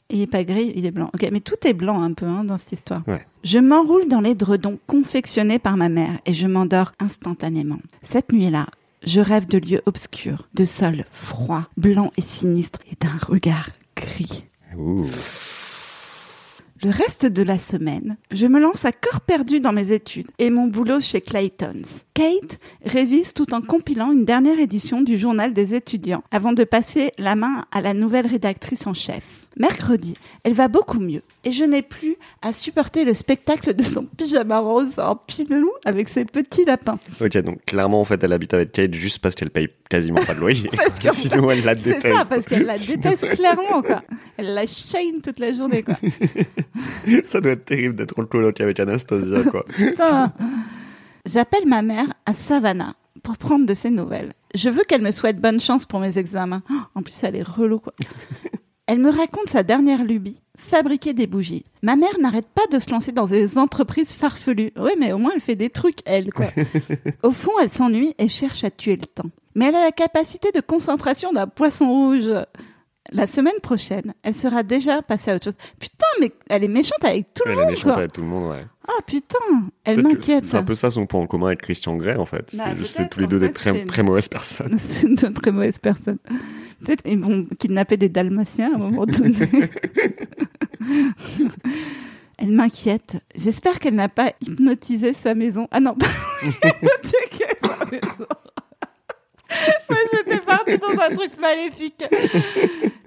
[0.10, 1.10] Il est pas gris, il est blanc.
[1.14, 3.04] Ok, mais tout est blanc un peu hein, dans cette histoire.
[3.08, 3.26] Ouais.
[3.44, 7.78] Je m'enroule dans les dredons confectionnés par ma mère et je m'endors instantanément.
[8.02, 8.68] Cette nuit-là,
[9.04, 14.46] je rêve de lieux obscurs, de sols froids, blancs et sinistres et d'un regard gris.
[14.78, 15.06] Ouh.
[16.84, 20.52] Le reste de la semaine, je me lance à corps perdu dans mes études et
[20.52, 22.06] mon boulot chez Clayton's.
[22.14, 27.12] Kate révise tout en compilant une dernière édition du journal des étudiants avant de passer
[27.18, 29.47] la main à la nouvelle rédactrice en chef.
[29.60, 34.04] Mercredi, elle va beaucoup mieux et je n'ai plus à supporter le spectacle de son
[34.06, 37.00] pyjama rose en pilou avec ses petits lapins.
[37.20, 40.36] Ok, donc clairement, en fait, elle habite avec Kate juste parce qu'elle paye quasiment pas
[40.36, 40.70] de loyer.
[40.76, 42.16] Parce qu'en Sinon, elle la C'est déteste.
[42.18, 44.04] ça, parce qu'elle la déteste clairement, quoi.
[44.38, 45.96] Elle la shame toute la journée, quoi.
[47.26, 49.66] Ça doit être terrible d'être en coloc avec Anastasia, quoi.
[49.76, 50.34] Putain.
[51.26, 54.34] J'appelle ma mère à Savannah pour prendre de ses nouvelles.
[54.56, 56.62] Je veux qu'elle me souhaite bonne chance pour mes examens.
[56.70, 57.94] Oh, En plus, elle est relou, quoi.
[58.88, 61.66] Elle me raconte sa dernière lubie, fabriquer des bougies.
[61.82, 64.72] Ma mère n'arrête pas de se lancer dans des entreprises farfelues.
[64.78, 66.48] Oui, mais au moins elle fait des trucs, elle, quoi.
[67.24, 69.30] Au fond, elle s'ennuie et cherche à tuer le temps.
[69.56, 72.30] Mais elle a la capacité de concentration d'un poisson rouge.
[73.12, 75.58] La semaine prochaine, elle sera déjà passée à autre chose.
[75.80, 77.98] Putain, mais elle est méchante avec tout le Elle est monde, méchante quoi.
[77.98, 78.66] avec tout le monde, ouais.
[78.88, 79.38] Ah putain,
[79.84, 82.26] elle Peut-être m'inquiète C'est un peu ça son point en commun avec Christian Grey, en
[82.26, 82.56] fait.
[82.56, 84.78] Bah, c'est juste peut-être, tous les deux des très, mauvaises personnes.
[84.80, 86.20] C'est une très mauvaise personne.
[86.80, 89.36] Tu sais, ils vont kidnapper des dalmatiens à un moment donné.
[92.38, 93.18] Elle m'inquiète.
[93.36, 95.68] J'espère qu'elle n'a pas hypnotisé sa maison.
[95.72, 96.08] Ah non, pas
[96.44, 98.28] hypothéqué sa maison.
[99.90, 102.04] Moi, j'étais partie dans un truc maléfique.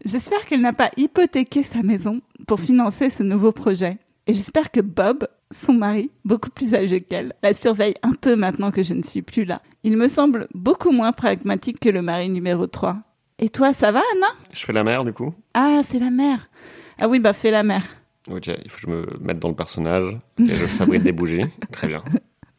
[0.04, 3.98] J'espère qu'elle n'a pas hypothéqué sa maison pour financer ce nouveau projet.
[4.26, 8.70] Et j'espère que Bob, son mari, beaucoup plus âgé qu'elle, la surveille un peu maintenant
[8.70, 9.60] que je ne suis plus là.
[9.82, 12.98] Il me semble beaucoup moins pragmatique que le mari numéro 3.
[13.38, 14.26] Et toi, ça va, Anna?
[14.52, 15.34] Je fais la mère, du coup.
[15.54, 16.50] Ah, c'est la mère.
[16.98, 17.82] Ah oui, bah fais la mère.
[18.30, 20.18] Ok, il faut que je me mette dans le personnage.
[20.38, 21.46] Et je fabrique des bougies.
[21.72, 22.02] Très bien.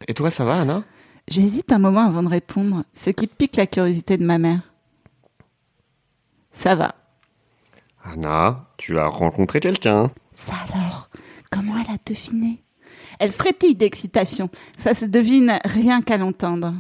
[0.08, 0.84] Et toi, ça va, Anna?
[1.28, 4.74] J'hésite un moment avant de répondre, ce qui pique la curiosité de ma mère.
[6.52, 6.96] Ça va.
[8.04, 10.12] Anna, tu as rencontré quelqu'un.
[10.34, 11.10] Ça alors?
[11.52, 12.64] Comment elle a deviné?
[13.20, 14.50] Elle frétille d'excitation.
[14.78, 16.74] Ça se devine rien qu'à l'entendre.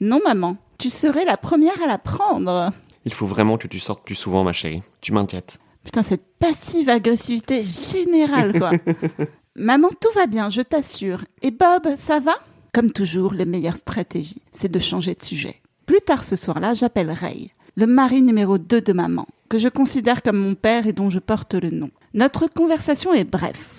[0.00, 2.70] Non, maman, tu serais la première à la prendre.
[3.04, 4.82] Il faut vraiment que tu sortes plus souvent, ma chérie.
[5.00, 5.58] Tu m'inquiètes.
[5.84, 8.70] Putain, cette passive agressivité générale, quoi.
[9.56, 11.24] Maman, tout va bien, je t'assure.
[11.42, 12.34] Et Bob, ça va?
[12.72, 15.62] Comme toujours, la meilleure stratégie, c'est de changer de sujet.
[15.86, 20.22] Plus tard ce soir-là, j'appelle Ray, le mari numéro 2 de maman, que je considère
[20.22, 21.90] comme mon père et dont je porte le nom.
[22.12, 23.75] Notre conversation est bref.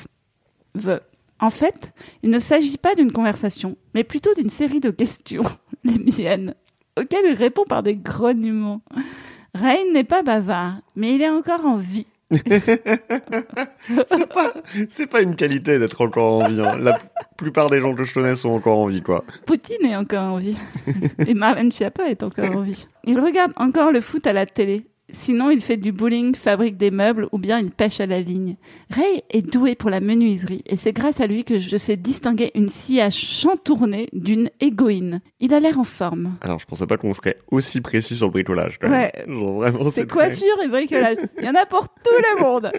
[1.40, 5.44] En fait, il ne s'agit pas d'une conversation, mais plutôt d'une série de questions,
[5.84, 6.56] les miennes,
[7.00, 8.82] auxquelles il répond par des grognements.
[9.54, 12.08] Ray n'est pas bavard, mais il est encore en vie.
[14.90, 16.60] C'est pas une qualité d'être encore en vie.
[16.60, 16.78] hein.
[16.78, 17.00] La
[17.38, 19.24] plupart des gens que je connais sont encore en vie, quoi.
[19.46, 20.58] Poutine est encore en vie.
[21.26, 22.88] Et Marlène Schiappa est encore en vie.
[23.06, 24.86] Il regarde encore le foot à la télé.
[25.10, 28.58] Sinon, il fait du bowling, fabrique des meubles ou bien il pêche à la ligne.
[28.89, 32.52] Ray est doué pour la menuiserie et c'est grâce à lui que je sais distinguer
[32.56, 35.22] une scie à chantourner d'une égoïne.
[35.39, 36.36] Il a l'air en forme.
[36.41, 39.04] Alors, je pensais pas qu'on serait aussi précis sur le bricolage, quand même.
[39.04, 39.26] Ouais.
[39.34, 41.17] Genre, vraiment, C'est c'est très- coiffure et bricolage.
[41.39, 42.72] Il y en a pour tout le monde.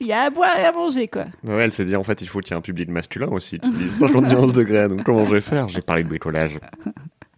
[0.00, 1.26] Il y a à boire et à manger, quoi.
[1.44, 3.60] Ouais, elle s'est dit, en fait, il faut qu'il y ait un public masculin aussi,
[3.60, 4.88] qui dit 50 nuances degrés.
[4.88, 5.68] Donc, comment je vais faire?
[5.68, 6.58] J'ai parlé de bricolage.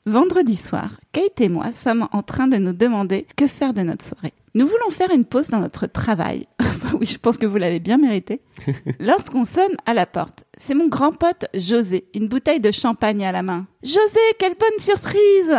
[0.09, 4.05] Vendredi soir, Kate et moi sommes en train de nous demander que faire de notre
[4.05, 4.33] soirée.
[4.55, 6.47] Nous voulons faire une pause dans notre travail.
[7.01, 8.41] oui, je pense que vous l'avez bien mérité.
[9.01, 13.33] Lorsqu'on sonne à la porte, c'est mon grand pote José, une bouteille de champagne à
[13.33, 13.67] la main.
[13.83, 15.57] José, quelle bonne surprise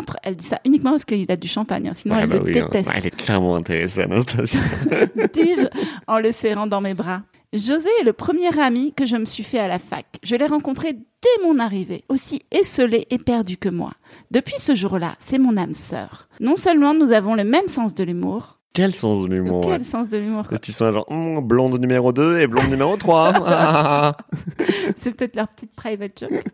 [0.00, 2.42] Entre Elle dit ça uniquement parce qu'il a du champagne, hein, sinon elle bah le
[2.42, 2.64] oui, hein.
[2.64, 2.90] déteste.
[2.96, 4.58] Elle est clairement intéressée, Anastasia.
[5.32, 5.66] dis-je
[6.08, 7.22] en le serrant dans mes bras.
[7.54, 10.06] José est le premier ami que je me suis fait à la fac.
[10.24, 13.92] Je l'ai rencontré dès mon arrivée, aussi esselé et perdu que moi.
[14.32, 16.28] Depuis ce jour-là, c'est mon âme sœur.
[16.40, 19.60] Non seulement nous avons le même sens de l'humour, Quel sens de l'humour.
[19.62, 19.84] quel ouais.
[19.84, 20.46] sens de l'humour.
[20.50, 23.32] Parce qu'ils sont genre, Hum, blonde numéro 2 et blonde numéro 3.
[24.96, 26.44] C'est peut-être leur petite private joke.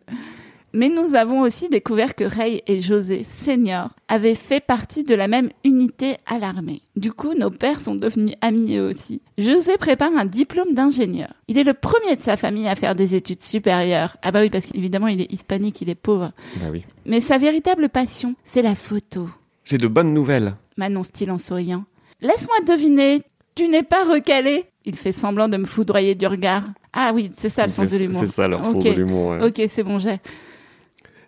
[0.72, 5.26] Mais nous avons aussi découvert que Ray et José, seniors, avaient fait partie de la
[5.26, 6.80] même unité à l'armée.
[6.94, 9.20] Du coup, nos pères sont devenus amis eux aussi.
[9.36, 11.30] José prépare un diplôme d'ingénieur.
[11.48, 14.16] Il est le premier de sa famille à faire des études supérieures.
[14.22, 16.30] Ah bah oui, parce qu'évidemment, il est hispanique, il est pauvre.
[16.60, 16.84] bah oui.
[17.04, 19.28] Mais sa véritable passion, c'est la photo.
[19.64, 20.54] J'ai de bonnes nouvelles.
[20.76, 21.84] m'annonce-t-il en souriant.
[22.20, 23.22] Laisse-moi deviner,
[23.56, 26.62] tu n'es pas recalé Il fait semblant de me foudroyer du regard.
[26.92, 28.20] Ah oui, c'est ça le sens de l'humour.
[28.20, 28.84] c'est ça leur sens Ok.
[28.84, 29.30] de l'humour.
[29.30, 29.46] ouais.
[29.48, 30.18] Ok, c'est bon, j'ai.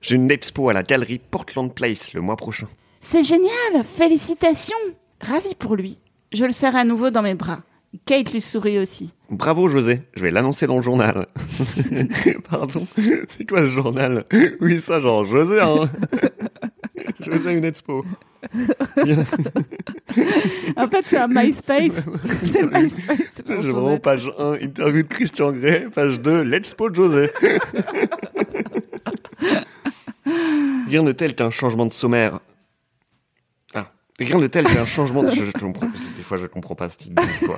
[0.03, 2.67] J'ai une expo à la galerie Portland Place le mois prochain.
[3.01, 4.77] C'est génial Félicitations
[5.21, 5.99] Ravi pour lui.
[6.33, 7.61] Je le serre à nouveau dans mes bras.
[8.05, 9.15] Kate lui sourit aussi.
[9.31, 11.27] Bravo José, je vais l'annoncer dans le journal.
[12.51, 12.87] Pardon,
[13.29, 14.25] c'est quoi ce journal?
[14.61, 15.89] Oui, ça genre José, hein
[17.21, 18.05] José une expo.
[20.77, 22.07] En fait, c'est un MySpace.
[22.51, 23.43] c'est MySpace.
[23.47, 27.31] J'ai vraiment page 1, interview de Christian Grey, page 2, l'expo de José.
[30.93, 32.41] Rien de tel qu'un changement de sommaire.
[33.75, 35.31] Ah, rien de tel qu'un changement de...
[35.31, 35.87] Je, je comprends-
[36.19, 37.57] Des fois, je comprends pas ce qu'ils disent, quoi.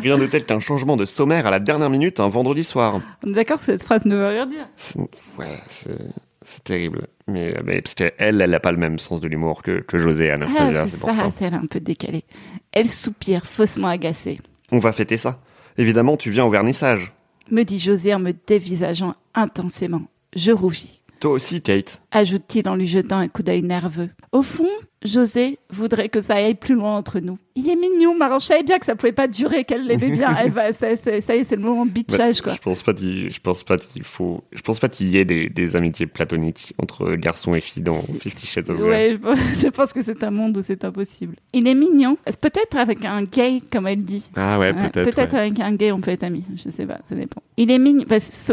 [0.00, 3.00] Rien de tel qu'un changement de sommaire à la dernière minute un vendredi soir.
[3.26, 4.68] On est d'accord que cette phrase ne veut rien dire.
[4.76, 4.98] C'est-
[5.36, 7.08] Ouais, c'est terrible.
[7.26, 10.26] Mais, mais parce qu'elle, elle n'a pas le même sens de l'humour que, que José
[10.26, 12.22] et Ah, Anastasia, c'est ça, elle est un peu décalée.
[12.70, 14.40] Elle soupire, faussement agacée.
[14.70, 15.40] On va fêter ça.
[15.76, 17.12] Évidemment, tu viens au vernissage.
[17.50, 20.02] Me dit José en me dévisageant intensément.
[20.36, 20.97] Je rougis.
[21.20, 22.00] Toi aussi, Kate.
[22.12, 24.10] ajoute-t-il en lui jetant un coup d'œil nerveux.
[24.30, 24.68] Au fond,
[25.04, 27.38] José voudrait que ça aille plus loin entre nous.
[27.54, 28.38] Il est mignon, Maran.
[28.40, 30.36] Je savais bien que ça pouvait pas durer, qu'elle l'aimait bien.
[30.40, 32.52] Elle va, ça, ça- ça y est, c'est le moment de bitchage, Bah, quoi.
[32.54, 35.24] Je pense pas qu'il, je pense pas qu'il faut, je pense pas qu'il y ait
[35.24, 38.88] des, des amitiés platoniques entre garçons et filles dans Fifty Shades of Grey.
[38.88, 41.36] Ouais, je pense, je pense que c'est un monde où c'est impossible.
[41.52, 42.16] Il est mignon.
[42.40, 44.30] Peut-être avec un gay, comme elle dit?
[44.36, 45.12] Ah ouais, Ouais, peut-être.
[45.14, 45.38] Peut-être ouais.
[45.38, 46.44] avec un gay, on peut être amis.
[46.56, 47.42] Je sais pas, ça dépend.
[47.56, 48.04] Il est mignon,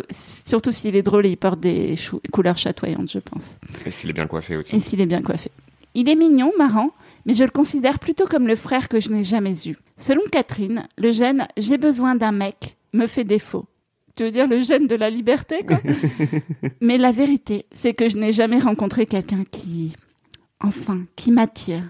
[0.09, 1.95] surtout s'il est drôle et il porte des
[2.31, 3.57] couleurs chatoyantes, je pense.
[3.85, 4.75] Et s'il est bien coiffé aussi.
[4.75, 5.51] Et s'il est bien coiffé.
[5.95, 6.91] Il est mignon, marrant,
[7.25, 9.77] mais je le considère plutôt comme le frère que je n'ai jamais eu.
[9.97, 13.65] Selon Catherine, le gène j'ai besoin d'un mec me fait défaut.
[14.17, 15.79] Tu veux dire le gène de la liberté, quoi?
[16.81, 19.95] Mais la vérité, c'est que je n'ai jamais rencontré quelqu'un qui,
[20.61, 21.83] enfin, qui m'attire.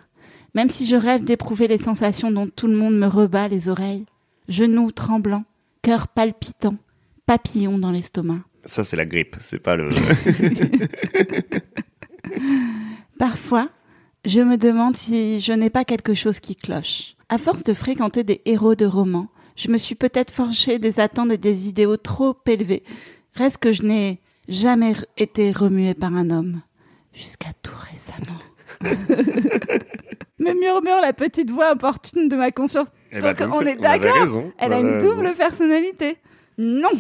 [0.54, 4.06] Même si je rêve d'éprouver les sensations dont tout le monde me rebat les oreilles.
[4.48, 5.46] Genoux tremblants,
[5.82, 6.76] cœur palpitant,
[7.26, 8.40] papillon dans l'estomac.
[8.66, 9.36] Ça, c'est la grippe.
[9.40, 9.90] C'est pas le.
[13.20, 13.70] Parfois,
[14.26, 17.16] je me demande si je n'ai pas quelque chose qui cloche.
[17.30, 21.32] À force de fréquenter des héros de romans, je me suis peut-être forgé des attentes
[21.32, 22.84] et des idéaux trop élevés.
[23.34, 26.62] Reste que je n'ai jamais été remué par un homme.
[27.14, 28.40] Jusqu'à tout récemment.
[30.40, 32.88] me murmure la petite voix importune de ma conscience.
[33.12, 34.52] Eh Donc, ben, on est d'accord.
[34.58, 35.16] Elle a une raison.
[35.16, 36.18] double personnalité.
[36.58, 36.92] Non,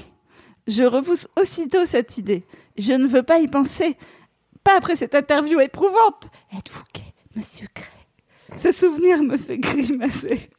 [0.67, 2.45] je repousse aussitôt cette idée.
[2.77, 3.97] Je ne veux pas y penser.
[4.63, 6.29] Pas après cette interview éprouvante.
[6.57, 7.04] Êtes-vous gay,
[7.35, 10.49] monsieur Gray Ce souvenir me fait grimacer.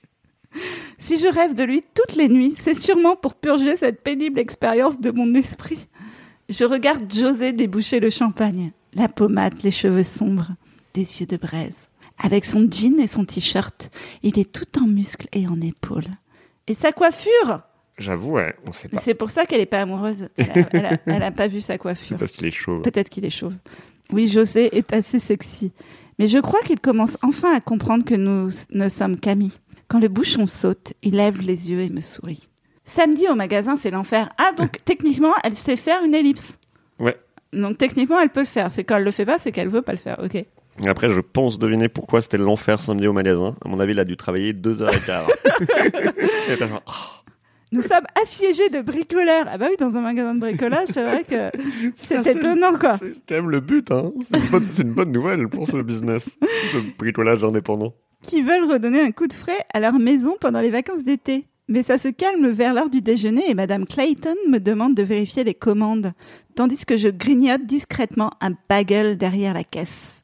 [0.96, 4.98] Si je rêve de lui toutes les nuits, c'est sûrement pour purger cette pénible expérience
[4.98, 5.86] de mon esprit.
[6.48, 10.52] Je regarde José déboucher le champagne, la pommade, les cheveux sombres,
[10.94, 11.88] des yeux de braise.
[12.18, 13.90] Avec son jean et son t-shirt,
[14.22, 16.06] il est tout en muscles et en épaules.
[16.66, 17.60] Et sa coiffure
[17.98, 18.98] J'avoue, ouais, on sait pas.
[18.98, 20.28] C'est pour ça qu'elle n'est pas amoureuse.
[20.36, 22.16] Elle a, elle a- elle a pas vu sa coiffure.
[22.18, 22.80] Parce qu'il est chaud.
[22.80, 23.54] Peut-être qu'il est chauve.
[24.12, 25.72] Oui, José est assez sexy.
[26.18, 29.58] Mais je crois qu'il commence enfin à comprendre que nous ne sommes qu'amis.
[29.88, 32.48] Quand le bouchon saute, il lève les yeux et me sourit.
[32.84, 34.30] Samedi au magasin, c'est l'enfer.
[34.38, 36.58] Ah, donc techniquement, elle sait faire une ellipse.
[36.98, 37.16] Ouais.
[37.52, 38.70] Donc techniquement, elle peut le faire.
[38.70, 40.18] C'est quand elle le fait pas, c'est qu'elle veut pas le faire.
[40.22, 40.34] Ok.
[40.34, 43.54] Et Après, je pense deviner pourquoi c'était l'enfer samedi au magasin.
[43.64, 45.26] À mon avis, il a dû travailler deux heures et quart.
[46.58, 46.92] Genre, oh,
[47.72, 49.46] Nous sommes assiégés de bricoleurs.
[49.50, 51.50] Ah bah oui, dans un magasin de bricolage, c'est vrai que
[51.96, 52.96] c'est étonnant, quoi.
[52.98, 54.12] c'est quand même le but, hein.
[54.20, 56.28] C'est une, bonne- c'est une bonne nouvelle pour ce business.
[56.74, 57.92] Le bricolage indépendant.
[58.22, 61.46] qui veulent redonner un coup de frais à leur maison pendant les vacances d'été.
[61.68, 65.42] Mais ça se calme vers l'heure du déjeuner et Madame Clayton me demande de vérifier
[65.42, 66.12] les commandes,
[66.54, 70.22] tandis que je grignote discrètement un bagel derrière la caisse.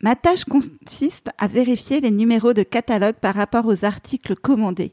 [0.00, 4.92] Ma tâche consiste à vérifier les numéros de catalogue par rapport aux articles commandés.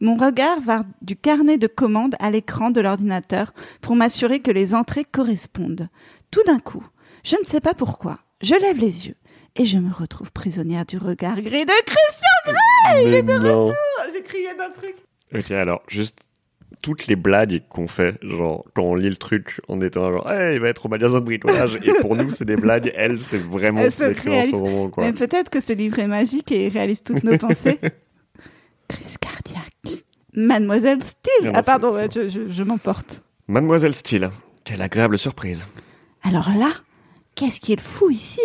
[0.00, 4.74] Mon regard va du carnet de commande à l'écran de l'ordinateur pour m'assurer que les
[4.74, 5.88] entrées correspondent.
[6.30, 6.82] Tout d'un coup,
[7.22, 9.16] je ne sais pas pourquoi, je lève les yeux
[9.56, 13.04] et je me retrouve prisonnière du regard gris de Christian Grey.
[13.04, 13.66] Il est de non.
[13.66, 13.76] retour.
[14.12, 14.94] J'ai crié d'un truc.
[15.34, 16.18] Ok, alors, juste
[16.82, 20.54] toutes les blagues qu'on fait, genre, quand on lit le truc en étant genre, hey,
[20.54, 23.38] il va être au magasin de bricolage, et pour nous, c'est des blagues, elle, c'est
[23.38, 25.04] vraiment Elle ce en ce moment, quoi.
[25.04, 27.78] Mais peut-être que ce livre est magique et il réalise toutes nos pensées.
[28.90, 30.04] Crise cardiaque.
[30.34, 31.52] Mademoiselle Steele.
[31.54, 33.24] Ah pardon, c'est- ouais, je, je- je m'emporte.
[33.48, 34.30] Mademoiselle Steele,
[34.64, 35.64] quelle agréable surprise.
[36.22, 36.70] Alors là,
[37.34, 38.40] qu'est-ce qu'il fout ici?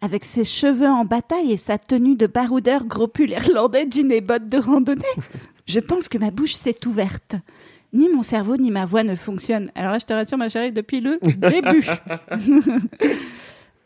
[0.00, 4.20] Avec ses cheveux en bataille et sa tenue de baroudeur gros pull irlandais, jean et
[4.20, 5.02] bottes de randonnée
[5.66, 7.36] Je pense que ma bouche s'est ouverte.
[7.92, 9.70] Ni mon cerveau ni ma voix ne fonctionnent.
[9.74, 11.86] Alors là, je te rassure, ma chérie, depuis le début.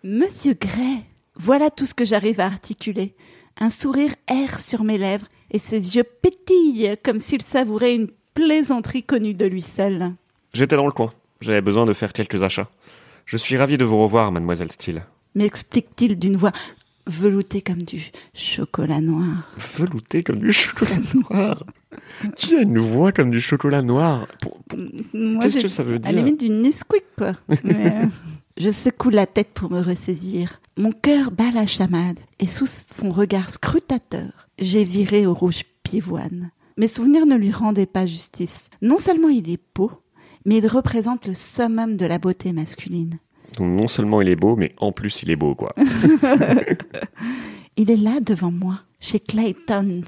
[0.05, 1.05] Monsieur Gray,
[1.37, 3.14] voilà tout ce que j'arrive à articuler.
[3.61, 9.02] Un sourire erre sur mes lèvres et ses yeux pétillent comme s'il savourait une plaisanterie
[9.02, 10.12] connue de lui seul.
[10.52, 11.12] J'étais dans le coin.
[11.40, 12.68] J'avais besoin de faire quelques achats.
[13.26, 15.02] Je suis ravi de vous revoir, mademoiselle Steele.
[15.34, 16.52] m'explique-t-il d'une voix
[17.06, 19.50] veloutée comme du chocolat noir?
[19.78, 20.90] Velouté comme du chocolat
[21.30, 21.64] noir.
[22.37, 24.26] Qui a une voix comme du chocolat noir
[24.70, 26.12] Qu'est-ce que ça veut À dire?
[26.12, 27.32] la limite du Nesquik, quoi.
[27.64, 28.06] Mais, euh,
[28.59, 30.61] je secoue la tête pour me ressaisir.
[30.77, 36.51] Mon cœur bat la chamade et sous son regard scrutateur, j'ai viré au rouge pivoine.
[36.77, 38.68] Mes souvenirs ne lui rendaient pas justice.
[38.83, 39.90] Non seulement il est beau,
[40.44, 43.18] mais il représente le summum de la beauté masculine.
[43.57, 45.75] Donc non seulement il est beau, mais en plus il est beau, quoi.
[47.81, 50.03] Il est là devant moi, chez Claytons.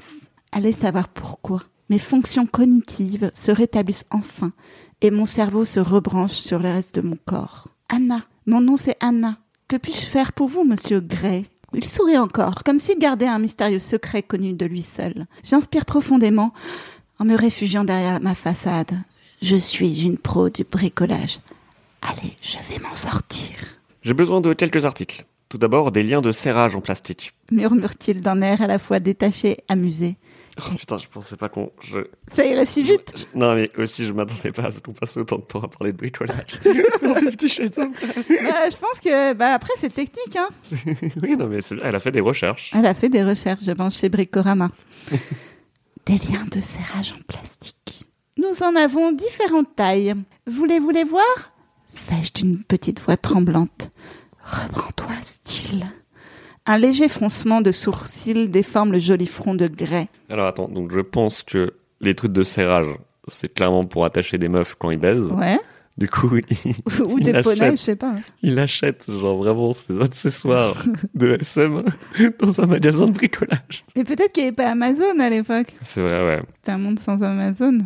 [0.50, 1.62] Allez savoir pourquoi.
[1.88, 4.50] Mes fonctions cognitives se rétablissent enfin
[5.00, 7.68] et mon cerveau se rebranche sur le reste de mon corps.
[7.88, 9.38] Anna, mon nom c'est Anna.
[9.68, 11.46] Que puis-je faire pour vous, monsieur Gray?
[11.72, 15.26] Il sourit encore, comme s'il gardait un mystérieux secret connu de lui seul.
[15.44, 16.52] J'inspire profondément
[17.20, 18.98] en me réfugiant derrière ma façade.
[19.42, 21.38] Je suis une pro du bricolage.
[22.02, 23.54] Allez, je vais m'en sortir.
[24.02, 25.24] J'ai besoin de quelques articles.
[25.48, 27.32] Tout d'abord, des liens de serrage en plastique.
[27.50, 30.16] murmure-t-il d'un air à la fois détaché, amusé.
[30.70, 31.70] Oh putain, je pensais pas qu'on...
[31.82, 31.98] Je...
[32.32, 35.16] Ça irait si vite je- Non, mais aussi, je m'attendais pas à ce qu'on passe
[35.16, 36.58] autant de temps à parler de bricolage.
[37.02, 40.36] Bah, Je pense que bah, après c'est technique.
[40.36, 40.48] Hein.
[41.22, 42.70] oui, non, mais elle a fait des recherches.
[42.74, 44.70] Elle a fait des recherches, je pense, chez Bricorama.
[46.06, 48.04] des liens de serrage en plastique.
[48.38, 50.14] Nous en avons différentes tailles.
[50.46, 51.24] Voulez-vous les voir?
[51.94, 53.90] Fais-je d'une petite voix tremblante.
[54.44, 55.86] Reprends-toi, style.
[56.66, 60.08] Un léger froncement de sourcils déforme le joli front de Gray.
[60.28, 62.86] Alors attends, donc je pense que les trucs de serrage,
[63.28, 65.30] c'est clairement pour attacher des meufs quand ils baisent.
[65.32, 65.58] Ouais.
[65.98, 66.44] Du coup, il,
[67.08, 67.44] Ou Il des achète.
[67.44, 68.14] poneys, je sais pas.
[68.42, 70.82] il achète genre vraiment ses accessoires
[71.14, 71.82] de SM
[72.38, 73.84] dans un magasin de bricolage.
[73.96, 75.74] Mais peut-être qu'il n'y avait pas Amazon à l'époque.
[75.82, 76.42] C'est vrai, ouais.
[76.56, 77.78] C'était un monde sans Amazon.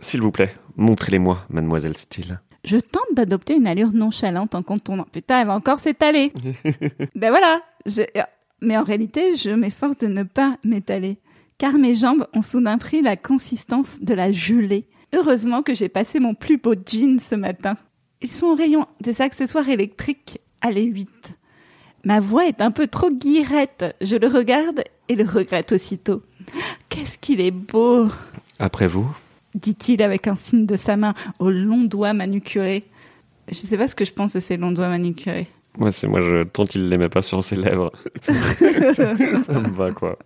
[0.00, 2.40] S'il vous plaît, montrez-les-moi, mademoiselle Steele.
[2.64, 5.06] Je tente d'adopter une allure nonchalante en contournant.
[5.12, 6.32] Putain, elle va encore s'étaler.
[7.14, 7.60] ben voilà.
[7.86, 8.02] Je-
[8.62, 11.18] Mais en réalité, je m'efforce de ne pas m'étaler.
[11.58, 14.86] Car mes jambes ont soudain pris la consistance de la gelée.
[15.14, 17.74] Heureusement que j'ai passé mon plus beau jean ce matin.
[18.22, 21.08] Ils sont au rayon des accessoires électriques à les 8.
[22.04, 23.94] Ma voix est un peu trop guirette.
[24.00, 26.22] Je le regarde et le regrette aussitôt.
[26.88, 28.08] Qu'est-ce qu'il est beau
[28.58, 29.06] Après vous?
[29.54, 32.84] Dit-il avec un signe de sa main aux longs doigts manucurés.
[33.48, 35.48] Je sais pas ce que je pense de ces longs doigts manucurés.
[35.76, 37.92] Moi, c'est moi, je, tant qu'il les met pas sur ses lèvres.
[38.22, 40.18] ça me va, quoi.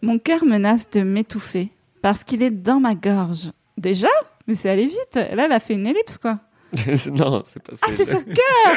[0.00, 1.70] Mon cœur menace de m'étouffer
[2.00, 3.52] parce qu'il est dans ma gorge.
[3.76, 4.08] Déjà?
[4.46, 5.14] Mais c'est allé vite.
[5.14, 6.40] Là, elle a fait une ellipse, quoi.
[7.12, 8.76] non, c'est pas Ah, c'est son cœur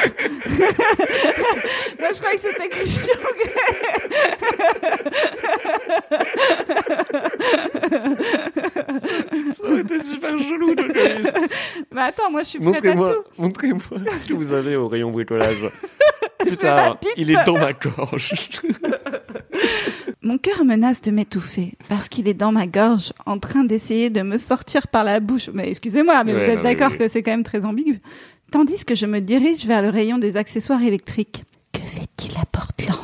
[1.98, 3.14] Moi, je croyais que c'était Christian
[9.56, 10.84] Ça aurait été super chelou de
[11.94, 13.24] Mais attends, moi, je suis prête à Montrez-moi, tout.
[13.42, 13.80] montrez-moi
[14.22, 15.56] ce que vous avez au rayon bricolage.
[15.62, 15.70] la
[16.50, 18.32] Putain, il est dans ma gorge.
[20.26, 24.22] Mon cœur menace de m'étouffer parce qu'il est dans ma gorge en train d'essayer de
[24.22, 25.50] me sortir par la bouche.
[25.54, 26.98] Mais excusez-moi, mais Ouais, vous êtes d'accord oui.
[26.98, 28.00] que c'est quand même très ambigu.
[28.50, 31.44] Tandis que je me dirige vers le rayon des accessoires électriques.
[31.72, 32.98] Que fait-il à Portland?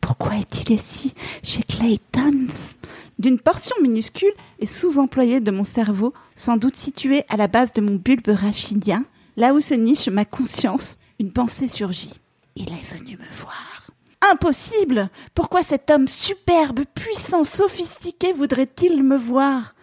[0.00, 2.76] Pourquoi est-il ici, chez Claytons?
[3.18, 7.80] D'une portion minuscule et sous-employée de mon cerveau, sans doute située à la base de
[7.80, 9.04] mon bulbe rachidien,
[9.36, 12.12] là où se niche ma conscience, une pensée surgit.
[12.54, 13.87] Il est venu me voir.
[14.20, 19.74] Impossible Pourquoi cet homme superbe, puissant, sophistiqué voudrait-il me voir?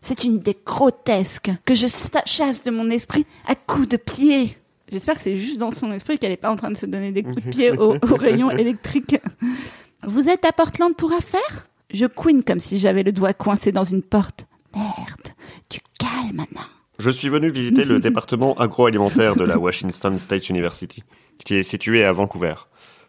[0.00, 1.86] C'est une idée grotesque que je
[2.26, 4.56] chasse de mon esprit à coups de pied.
[4.90, 7.10] J'espère que c'est juste dans son esprit qu'elle n'est pas en train de se donner
[7.10, 9.16] des coups de pied au, au rayon électrique.
[10.02, 11.68] Vous êtes à Portland pour affaires?
[11.90, 14.46] Je couine comme si j'avais le doigt coincé dans une porte.
[14.74, 15.34] Merde,
[15.70, 16.66] tu calmes maintenant.
[16.98, 21.02] Je suis venu visiter le département agroalimentaire de la Washington State University,
[21.44, 22.54] qui est situé à Vancouver.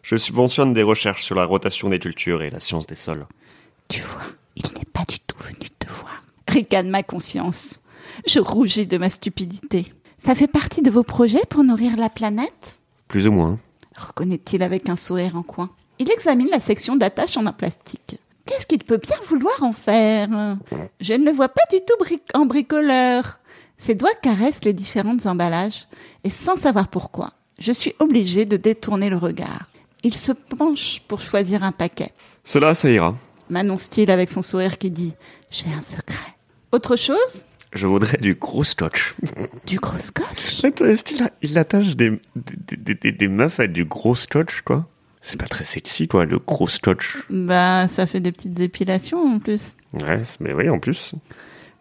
[0.08, 3.26] Je subventionne des recherches sur la rotation des cultures et la science des sols.
[3.88, 4.22] Tu vois,
[4.54, 6.22] il n'est pas du tout venu te voir.
[6.46, 7.82] Ricane ma conscience.
[8.24, 9.92] Je rougis de ma stupidité.
[10.16, 12.78] Ça fait partie de vos projets pour nourrir la planète?
[13.08, 13.58] Plus ou moins.
[13.96, 15.70] reconnaît-il avec un sourire en coin.
[15.98, 18.20] Il examine la section d'attache en un plastique.
[18.46, 20.28] Qu'est-ce qu'il peut bien vouloir en faire?
[21.00, 23.40] Je ne le vois pas du tout bri- en bricoleur.
[23.76, 25.88] Ses doigts caressent les différents emballages,
[26.22, 29.66] et sans savoir pourquoi, je suis obligée de détourner le regard.
[30.06, 32.10] Il se penche pour choisir un paquet.
[32.44, 33.16] Cela, ça ira.
[33.50, 35.14] M'annonce-t-il avec son sourire qui dit
[35.50, 36.30] J'ai un secret.
[36.70, 39.14] Autre chose Je voudrais du gros scotch.
[39.66, 40.62] Du gros scotch?
[40.64, 44.60] Est-ce qu'il a- il attache des, des, des- des- des meufs avec du gros scotch,
[44.62, 44.86] quoi
[45.22, 47.16] C'est pas très sexy, quoi, le gros scotch.
[47.28, 49.74] Bah, ça fait des petites épilations en plus.
[49.92, 51.12] Ouais, mais oui, en plus.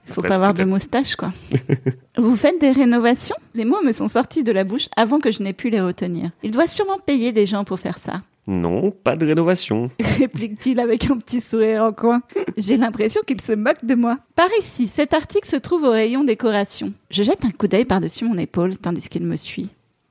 [0.07, 1.33] Il faut pas avoir de moustache, quoi.
[2.17, 3.35] Vous faites des rénovations?
[3.53, 6.29] Les mots me sont sortis de la bouche avant que je n'ai pu les retenir.
[6.43, 8.21] Il doit sûrement payer des gens pour faire ça.
[8.47, 9.89] Non, pas de rénovation.
[9.99, 12.21] Réplique-t-il avec un petit sourire en coin.
[12.57, 14.19] J'ai l'impression qu'il se moque de moi.
[14.35, 16.93] Par ici, cet article se trouve au rayon décoration.
[17.09, 19.69] Je jette un coup d'œil par-dessus mon épaule tandis qu'il me suit.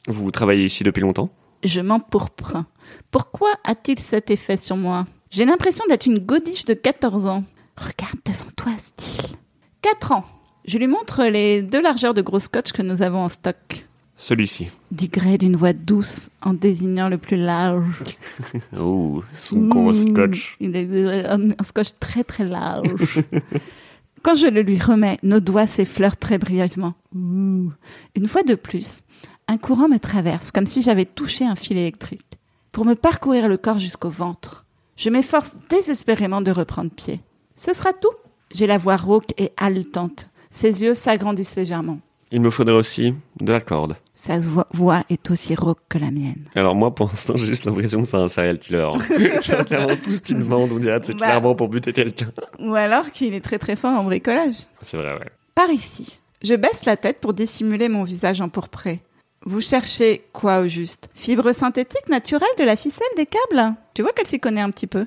[0.08, 1.30] Vous travaillez ici depuis longtemps?
[1.62, 2.64] Je m'empourpre.
[3.10, 5.06] Pourquoi a-t-il cet effet sur moi?
[5.30, 7.44] J'ai l'impression d'être une godiche de 14 ans.
[7.76, 9.36] Regarde devant toi, style.
[9.84, 10.24] 4 ans.
[10.66, 13.86] Je lui montre les deux largeurs de gros scotch que nous avons en stock.
[14.16, 14.68] Celui-ci.
[14.90, 18.02] Dit Gray d'une voix douce en désignant le plus large.
[18.78, 20.56] Oh, son gros Mmh, scotch.
[20.58, 23.22] Il est un, un scotch très très large.
[24.22, 26.94] Quand je le lui remets, nos doigts s'effleurent très brièvement.
[27.14, 27.70] Ouh.
[28.16, 29.02] Une fois de plus,
[29.48, 32.38] un courant me traverse comme si j'avais touché un fil électrique
[32.72, 34.64] pour me parcourir le corps jusqu'au ventre.
[34.96, 37.20] Je m'efforce désespérément de reprendre pied.
[37.54, 38.08] Ce sera tout.
[38.52, 40.28] J'ai la voix rauque et haletante.
[40.50, 41.98] Ses yeux s'agrandissent légèrement.
[42.30, 43.96] Il me faudrait aussi de la corde.
[44.14, 46.44] Sa vo- voix est aussi rauque que la mienne.
[46.54, 48.88] Alors moi, pour l'instant, j'ai juste l'impression que c'est un serial killer.
[49.44, 51.26] Genre, clairement, tout ce qu'il demande, on dirait c'est Bah.
[51.26, 52.32] clairement pour buter quelqu'un.
[52.58, 54.56] Ou alors qu'il est très très fort en bricolage.
[54.80, 55.30] C'est vrai, ouais.
[55.54, 56.20] Par ici.
[56.42, 59.00] Je baisse la tête pour dissimuler mon visage empourpré.
[59.46, 61.08] Vous cherchez quoi au juste?
[61.14, 63.74] Fibre synthétique naturelle de la ficelle des câbles?
[63.94, 65.06] Tu vois qu'elle s'y connaît un petit peu.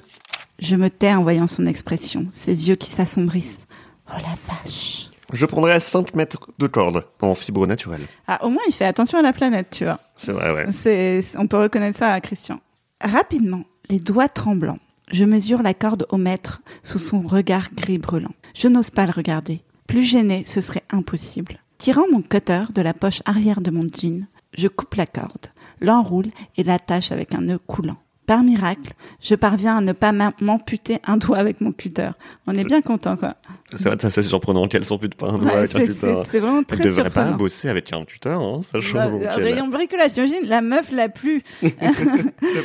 [0.60, 3.68] Je me tais en voyant son expression, ses yeux qui s'assombrissent.
[4.10, 5.10] Oh la vache.
[5.34, 8.06] Je prendrais 5 mètres de corde en fibre naturelle.
[8.28, 10.00] Ah, au moins il fait attention à la planète, tu vois.
[10.16, 10.72] C'est vrai, ouais.
[10.72, 12.60] C'est, on peut reconnaître ça à Christian.
[13.02, 14.80] Rapidement, les doigts tremblants,
[15.12, 18.34] je mesure la corde au mètre sous son regard gris brûlant.
[18.56, 19.62] Je n'ose pas le regarder.
[19.86, 21.60] Plus gêné, ce serait impossible.
[21.78, 25.48] Tirant mon cutter de la poche arrière de mon jean, je coupe la corde,
[25.80, 27.98] l'enroule et l'attache avec un nœud coulant.
[28.28, 32.10] Par miracle, je parviens à ne pas m'am- m'amputer un doigt avec mon cutter.
[32.46, 33.36] On est bien content, quoi.
[33.74, 35.94] C'est vrai, ça, c'est surprenant qu'elle s'en pute pas un doigt Ouais, avec un c'est,
[35.94, 36.26] tuteur.
[36.30, 37.38] c'est- vraiment Elle très devrait pas surprenant.
[37.38, 41.42] bosser avec un tuteur, hein, sachant Bah, qu'elle rayon bricolage, t'imagines la meuf la plus
[41.62, 41.70] la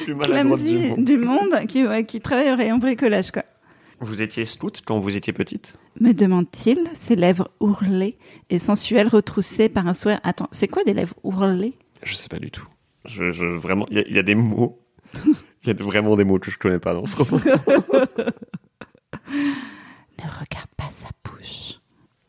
[0.04, 1.04] plus maladroite du monde.
[1.04, 3.44] du monde qui, ouais, qui travaille au rayon bricolage, quoi.
[4.00, 5.74] Vous étiez scout quand vous étiez petite?
[6.00, 8.18] Me demande-t-il, ses lèvres ourlées
[8.50, 10.18] et sensuelles retroussées par un sourire.
[10.24, 11.74] Attends, c'est quoi des lèvres ourlées?
[12.02, 12.66] Je sais pas du tout.
[13.04, 14.80] Je, je vraiment, il y, a- il y a des mots.
[15.64, 17.40] Il y a vraiment des mots que je connais pas dans ce roman.
[20.22, 21.80] Ne regarde pas sa bouche.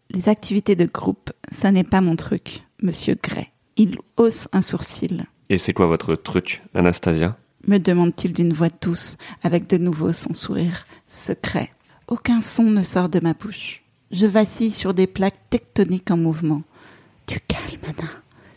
[0.10, 3.52] Les activités de groupe, ça n'est pas mon truc, monsieur Gray.
[3.78, 5.26] Il hausse un sourcil.
[5.50, 7.38] Et c'est quoi votre truc, Anastasia?
[7.67, 11.72] Me demande-t-il d'une voix douce, avec de nouveau son sourire secret.
[12.08, 13.84] Aucun son ne sort de ma bouche.
[14.12, 16.62] Je vacille sur des plaques tectoniques en mouvement.
[17.26, 18.10] Tu calmes, Anna.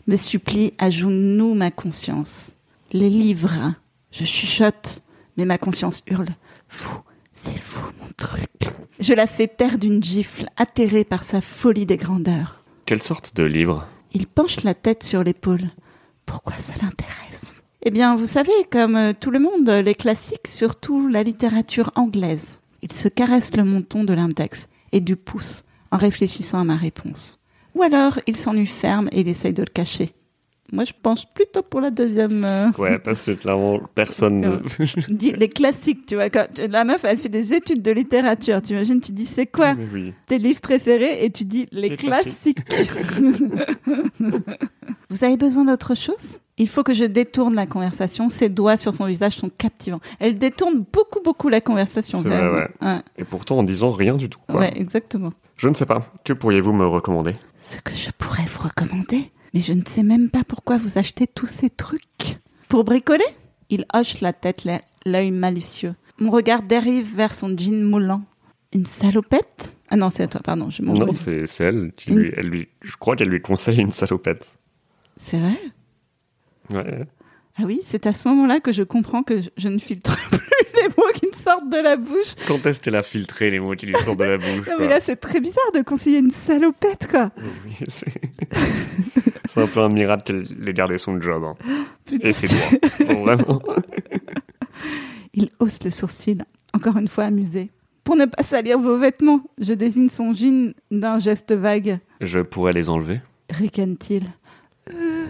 [0.07, 2.55] Me supplie à genoux ma conscience.
[2.91, 3.73] Les livres.
[4.19, 5.03] Je chuchote,
[5.37, 6.29] mais ma conscience hurle.
[6.71, 7.01] Vous,
[7.31, 8.49] c'est vous, mon truc.
[8.99, 12.63] Je la fais taire d'une gifle, atterrée par sa folie des grandeurs.
[12.87, 13.87] Quelle sorte de livre?
[14.13, 15.69] Il penche la tête sur l'épaule.
[16.25, 17.61] Pourquoi ça l'intéresse?
[17.83, 22.59] Eh bien, vous savez, comme euh, tout le monde, les classiques, surtout la littérature anglaise.
[22.81, 27.39] Il se caresse le menton de l'index et du pouce en réfléchissant à ma réponse.
[27.75, 30.15] Ou alors, il s'ennuie ferme et il essaye de le cacher.
[30.73, 32.43] Moi, je pense plutôt pour la deuxième.
[32.43, 34.59] euh, Ouais, parce que clairement, personne ne...
[35.37, 36.29] les classiques, tu vois.
[36.29, 38.61] Quand la meuf, elle fait des études de littérature.
[38.61, 40.13] T'imagines, tu dis c'est quoi oui.
[40.27, 41.23] tes livres préférés?
[41.23, 42.59] Et tu dis les, Les classiques.
[45.09, 46.39] Vous avez besoin d'autre chose?
[46.57, 48.29] Il faut que je détourne la conversation.
[48.29, 49.99] Ses doigts sur son visage sont captivants.
[50.19, 52.19] Elle détourne beaucoup, beaucoup la conversation.
[52.21, 52.67] Vrai, même.
[52.81, 54.39] Ouais, Et pourtant en disant rien du tout.
[54.49, 54.61] quoi.
[54.61, 55.31] ouais, exactement.
[55.55, 56.11] Je ne sais pas.
[56.23, 57.33] Que pourriez-vous me recommander?
[57.59, 61.27] Ce que je pourrais vous recommander, Mais je ne sais même pas pourquoi vous achetez
[61.27, 62.39] tous ces trucs.
[62.67, 63.25] Pour bricoler?
[63.69, 64.67] Il hoche la tête,
[65.05, 65.95] l'œil malicieux.
[66.19, 68.23] Mon regard dérive vers son jean moulant.
[68.73, 69.75] Une salopette?
[69.89, 71.91] Ah non, c'est à toi, pardon, je m'en Non, c'est elle.
[71.95, 74.57] Qui lui, elle lui, je crois qu'elle lui conseille une salopette.
[75.15, 75.57] C'est vrai?
[76.69, 77.05] Ouais.
[77.59, 80.89] Ah oui, c'est à ce moment-là que je comprends que je, ne filtre plus les
[80.89, 82.35] mots qui me sortent de la bouche.
[82.47, 84.87] Quand est-ce qu'elle a filtré les mots qui lui sortent de la bouche Non, mais
[84.87, 87.31] là, c'est très bizarre de conseiller une salopette, quoi.
[87.65, 88.13] Oui, c'est...
[89.47, 91.43] c'est un peu un miracle qu'elle ait gardé son job.
[91.43, 91.55] Hein.
[92.21, 93.61] Et c'est toi, vraiment.
[95.33, 97.69] Il hausse le sourcil, encore une fois amusé.
[98.03, 101.99] Pour ne pas salir vos vêtements, je désigne son jean d'un geste vague.
[102.21, 103.19] Je pourrais les enlever
[103.49, 104.23] ricane-t-il.
[104.93, 105.27] Euh,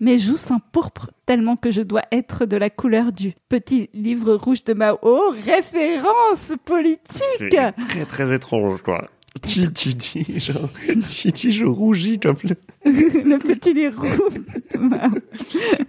[0.00, 0.36] mes joues
[0.72, 4.98] pourpre tellement que je dois être de la couleur du petit livre rouge de Mao.
[5.44, 9.08] Référence politique C'est très très étrange, quoi.
[9.40, 10.70] Titi, dis, genre,
[11.08, 12.56] Titi, je rougis comme le...
[12.84, 14.34] le petit livre rouge
[14.72, 15.10] de Mao.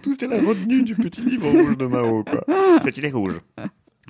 [0.02, 2.44] Tout ce qu'elle a retenu du petit livre rouge de Mao, quoi.
[2.82, 3.40] C'est qu'il est rouge.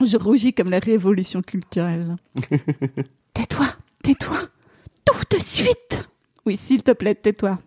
[0.04, 2.16] Je rougis comme la révolution culturelle.
[3.34, 3.66] tais-toi,
[4.02, 4.38] tais-toi,
[5.04, 6.08] tout de suite
[6.46, 7.58] Oui, s'il te plaît, tais-toi.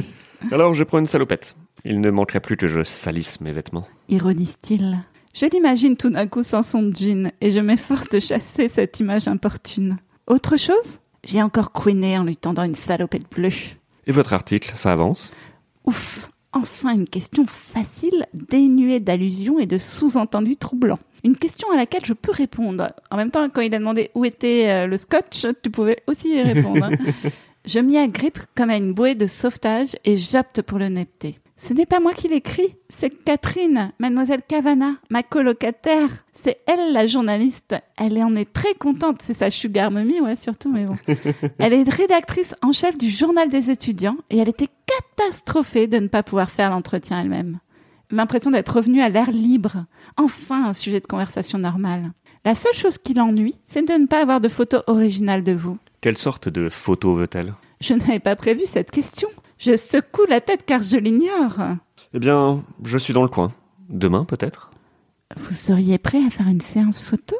[0.50, 1.54] Alors je prends une salopette.
[1.84, 3.86] Il ne manquerait plus que je salisse mes vêtements.
[4.08, 4.98] Ironise-t-il.
[5.34, 9.28] Je l'imagine tout d'un coup sans son jean et je m'efforce de chasser cette image
[9.28, 9.96] importune.
[10.26, 11.00] Autre chose?
[11.24, 13.52] J'ai encore couiné en lui tendant une salopette bleue.
[14.06, 15.30] Et votre article, ça avance?
[15.84, 20.98] Ouf Enfin une question facile, dénuée d'allusions et de sous-entendus troublants.
[21.24, 22.88] Une question à laquelle je peux répondre.
[23.10, 26.34] En même temps, quand il a demandé où était euh, le scotch, tu pouvais aussi
[26.34, 26.84] y répondre.
[26.84, 26.90] Hein.
[27.64, 31.38] je m'y agrippe comme à une bouée de sauvetage et j'opte pour l'honnêteté.
[31.62, 36.08] Ce n'est pas moi qui l'écris, c'est Catherine, mademoiselle Cavana, ma colocataire.
[36.32, 37.76] C'est elle la journaliste.
[37.96, 40.94] Elle en est très contente, c'est sa sugar mummy, ouais, surtout, mais bon.
[41.60, 44.70] Elle est rédactrice en chef du journal des étudiants et elle était
[45.16, 47.60] catastrophée de ne pas pouvoir faire l'entretien elle-même.
[48.10, 49.84] L'impression d'être revenue à l'air libre.
[50.16, 52.10] Enfin, un sujet de conversation normal.
[52.44, 55.78] La seule chose qui l'ennuie, c'est de ne pas avoir de photo originale de vous.
[56.00, 57.54] Quelle sorte de photo veut-elle?
[57.80, 59.28] Je n'avais pas prévu cette question.
[59.64, 61.60] Je secoue la tête car je l'ignore.
[62.14, 63.52] Eh bien, je suis dans le coin.
[63.88, 64.70] Demain, peut-être
[65.36, 67.36] Vous seriez prêt à faire une séance photo?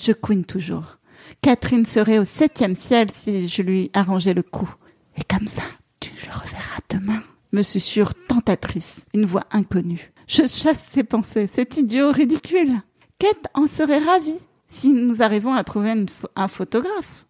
[0.00, 0.98] Je couine toujours.
[1.42, 4.72] Catherine serait au septième ciel si je lui arrangeais le coup.
[5.16, 5.64] Et comme ça,
[5.98, 7.24] tu le reverras demain.
[7.50, 10.12] Me susurre tentatrice, une voix inconnue.
[10.28, 12.80] Je chasse ses pensées, c'est idiot, ridicule.
[13.18, 14.38] Kate en serait ravie
[14.68, 15.94] si nous arrivons à trouver
[16.36, 17.25] un photographe.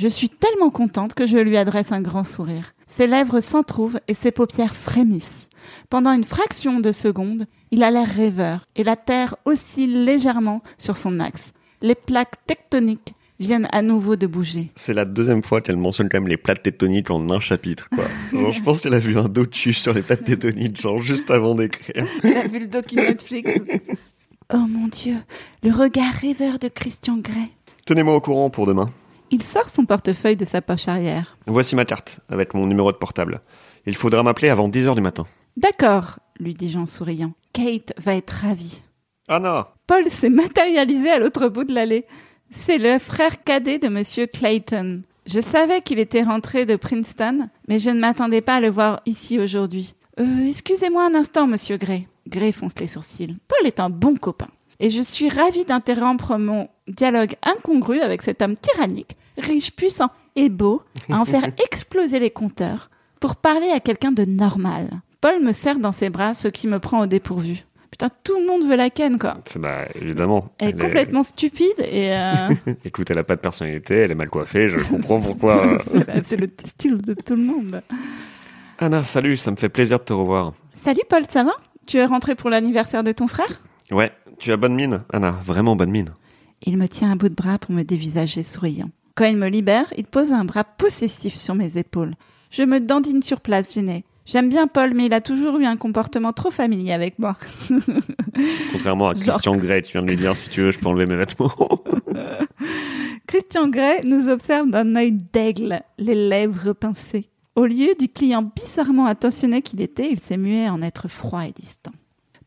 [0.00, 2.72] Je suis tellement contente que je lui adresse un grand sourire.
[2.86, 5.50] Ses lèvres s'entr'ouvrent et ses paupières frémissent.
[5.90, 10.96] Pendant une fraction de seconde, il a l'air rêveur et la terre oscille légèrement sur
[10.96, 11.52] son axe.
[11.82, 14.70] Les plaques tectoniques viennent à nouveau de bouger.
[14.74, 18.04] C'est la deuxième fois qu'elle mentionne quand même les plaques tectoniques en un chapitre, quoi.
[18.32, 22.06] je pense qu'elle a vu un docu sur les plaques tectoniques, genre juste avant d'écrire.
[22.22, 23.52] Elle a vu le docu Netflix.
[24.54, 25.16] oh mon dieu,
[25.62, 27.50] le regard rêveur de Christian Grey.
[27.84, 28.90] Tenez-moi au courant pour demain.
[29.30, 31.38] Il sort son portefeuille de sa poche arrière.
[31.46, 33.40] Voici ma carte, avec mon numéro de portable.
[33.86, 35.26] Il faudra m'appeler avant 10 heures du matin.
[35.56, 37.32] D'accord, lui dis-je en souriant.
[37.52, 38.82] Kate va être ravie.
[39.28, 42.06] Anna Paul s'est matérialisé à l'autre bout de l'allée.
[42.50, 45.02] C'est le frère cadet de Monsieur Clayton.
[45.26, 49.00] Je savais qu'il était rentré de Princeton, mais je ne m'attendais pas à le voir
[49.06, 49.94] ici aujourd'hui.
[50.18, 52.08] Euh, excusez-moi un instant, Monsieur Gray.
[52.26, 53.36] Gray fonce les sourcils.
[53.46, 54.48] Paul est un bon copain.
[54.80, 60.48] Et je suis ravie d'interrompre mon dialogue incongru avec cet homme tyrannique riche, puissant et
[60.48, 65.00] beau, à en faire exploser les compteurs pour parler à quelqu'un de normal.
[65.20, 67.64] Paul me serre dans ses bras, ce qui me prend au dépourvu.
[67.90, 69.38] Putain, tout le monde veut la ken, quoi.
[69.56, 70.50] Bah, évidemment.
[70.58, 72.14] Elle, est complètement stupide et.
[72.14, 72.48] Euh,
[72.84, 75.78] Écoute, elle a pas de personnalité, elle est mal coiffée, je comprends pourquoi.
[76.22, 77.82] c'est le style de tout le monde.
[78.78, 80.54] Anna, salut, ça me fait plaisir de te revoir.
[80.72, 81.52] Salut Paul, ça va?
[81.86, 83.62] Tu es rentré pour l'anniversaire de ton frère?
[83.90, 86.14] Ouais, tu as bonne mine, Anna, vraiment bonne mine.
[86.66, 88.90] Il me tient un bout de bras pour me dévisager souriant.
[89.14, 92.14] Quand il me libère, il pose un bras possessif sur mes épaules.
[92.50, 94.04] Je me dandine sur place, gênée.
[94.26, 97.36] J'aime bien Paul, mais il a toujours eu un comportement trop familier avec moi.
[98.72, 101.06] Contrairement à Christian Grey, tu viens de lui dire si tu veux, je peux enlever
[101.06, 101.54] mes vêtements.
[103.26, 107.28] Christian Grey nous observe d'un œil d'aigle, les lèvres pincées.
[107.56, 111.52] Au lieu du client bizarrement attentionné qu'il était, il s'est mué en être froid et
[111.52, 111.92] distant.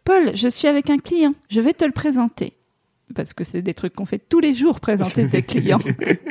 [0.05, 2.53] Paul, je suis avec un client, je vais te le présenter
[3.16, 5.80] parce que c'est des trucs qu'on fait tous les jours, présenter tes clients.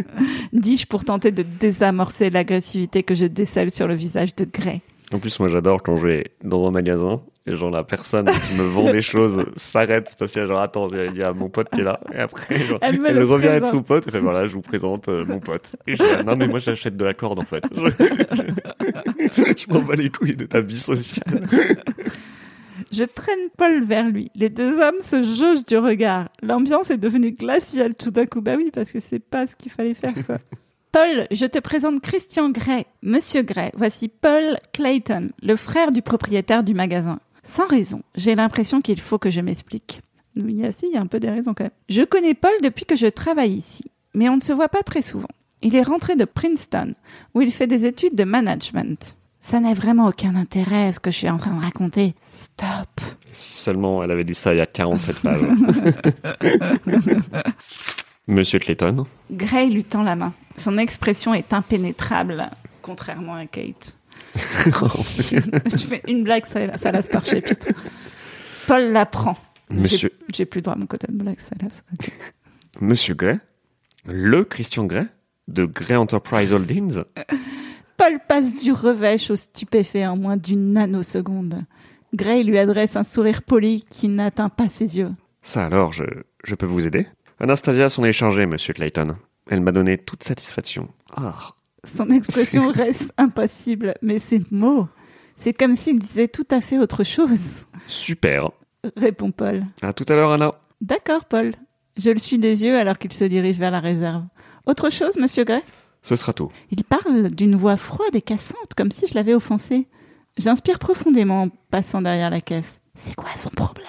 [0.52, 4.80] Dis-je pour tenter de désamorcer l'agressivité que je décèle sur le visage de Gray.
[5.12, 8.54] En plus, moi, j'adore quand je vais dans un magasin et genre la personne qui
[8.56, 11.16] me vend des choses s'arrête parce qu'il y a genre attends, il y a- il
[11.16, 13.62] y, a mon pote qui est là et après genre, Elle elle, le revient être
[13.62, 13.70] présente.
[13.72, 15.74] son pote et fait voilà, je vous présente euh, mon pote.
[15.88, 17.64] Et je dis, non mais moi j'achète de la corde en fait.
[17.74, 17.80] Je,
[19.58, 21.24] je m'en bats les couilles de ta vie sociale.
[22.92, 24.30] Je traîne Paul vers lui.
[24.34, 26.28] Les deux hommes se jaugent du regard.
[26.42, 28.42] L'ambiance est devenue glaciale tout d'un coup.
[28.42, 30.36] Bah oui, parce que c'est pas ce qu'il fallait faire, quoi.
[30.92, 32.84] Paul, je te présente Christian Gray.
[33.02, 37.18] Monsieur Gray, voici Paul Clayton, le frère du propriétaire du magasin.
[37.42, 40.02] Sans raison, j'ai l'impression qu'il faut que je m'explique.
[40.36, 41.72] Il y a, si, il y a un peu des raisons quand même.
[41.88, 45.00] Je connais Paul depuis que je travaille ici, mais on ne se voit pas très
[45.00, 45.28] souvent.
[45.62, 46.92] Il est rentré de Princeton,
[47.34, 49.16] où il fait des études de management.
[49.44, 52.14] Ça n'a vraiment aucun intérêt, ce que je suis en train de raconter.
[52.28, 53.00] Stop.
[53.32, 55.40] Si seulement elle avait dit ça il y a 47 pages.
[58.28, 60.32] Monsieur Clayton, Gray lui tend la main.
[60.56, 62.50] Son expression est impénétrable,
[62.82, 63.98] contrairement à Kate.
[64.36, 67.66] je fais une blague, ça, ça lasse par chapitre.
[68.68, 69.36] Paul la prend.
[69.72, 71.82] Monsieur, J'ai plus droit à mon côté de blague, ça lasse.
[72.80, 73.38] Monsieur Gray,
[74.06, 75.06] le Christian Gray
[75.48, 77.02] de Gray Enterprise Holdings.
[78.02, 81.62] Paul passe du revêche au stupéfait en moins d'une nanoseconde.
[82.16, 85.12] Gray lui adresse un sourire poli qui n'atteint pas ses yeux.
[85.40, 86.02] Ça alors, je,
[86.42, 87.06] je peux vous aider?
[87.38, 89.14] Anastasia s'en est chargée, Monsieur Clayton.
[89.48, 90.88] Elle m'a donné toute satisfaction.
[91.16, 91.50] Ah,
[91.84, 94.88] Son expression reste impassible, mais ses mots,
[95.36, 98.50] c'est comme s'il disait tout à fait autre chose, super.
[98.96, 99.64] répond Paul.
[99.80, 100.50] À tout à l'heure, Anna.
[100.80, 101.52] D'accord, Paul.
[101.96, 104.24] Je le suis des yeux alors qu'il se dirige vers la réserve.
[104.66, 105.62] Autre chose, monsieur Gray?
[106.02, 106.50] Ce sera tout.
[106.70, 109.86] Il parle d'une voix froide et cassante, comme si je l'avais offensé.
[110.36, 112.80] J'inspire profondément en passant derrière la caisse.
[112.94, 113.86] C'est quoi son problème?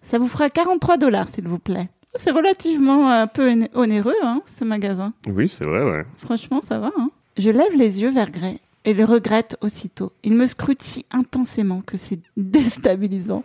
[0.00, 1.88] Ça vous fera 43 dollars, s'il vous plaît.
[2.14, 5.12] C'est relativement euh, peu oné- onéreux, hein, ce magasin.
[5.28, 6.04] Oui, c'est vrai, ouais.
[6.18, 6.90] Franchement, ça va.
[6.98, 7.10] Hein.
[7.38, 10.12] Je lève les yeux vers Gray et le regrette aussitôt.
[10.22, 13.44] Il me scrute si intensément que c'est déstabilisant.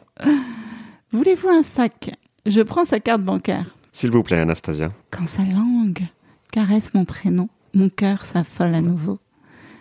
[1.11, 2.11] Voulez-vous un sac?
[2.45, 3.65] Je prends sa carte bancaire.
[3.93, 4.91] S'il vous plaît, Anastasia.
[5.11, 6.03] Quand sa langue
[6.51, 9.19] caresse mon prénom, mon cœur s'affole à nouveau.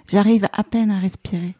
[0.08, 1.56] J'arrive à peine à respirer.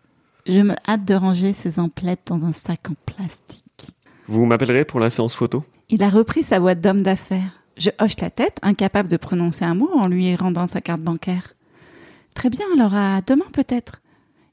[0.46, 3.90] Je me hâte de ranger ses emplettes dans un sac en plastique.
[4.28, 5.64] Vous m'appellerez pour la séance photo?
[5.88, 7.62] Il a repris sa voix d'homme d'affaires.
[7.78, 11.54] Je hoche la tête, incapable de prononcer un mot en lui rendant sa carte bancaire.
[12.34, 14.02] Très bien, alors à demain peut-être.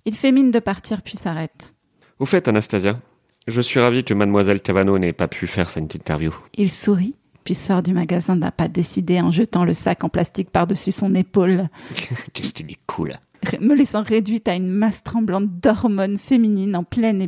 [0.06, 1.76] Il fait mine de partir puis s'arrête.
[2.18, 3.00] Au fait, Anastasia,
[3.48, 6.34] je suis ravi que Mademoiselle Cavano n'ait pas pu faire cette interview.
[6.56, 10.50] Il sourit, puis sort du magasin d'un pas décidé en jetant le sac en plastique
[10.50, 11.70] par-dessus son épaule,
[12.34, 13.14] Qu'est-ce qu'il est cool.
[13.60, 17.22] me laissant réduite à une masse tremblante d'hormones féminines en pleine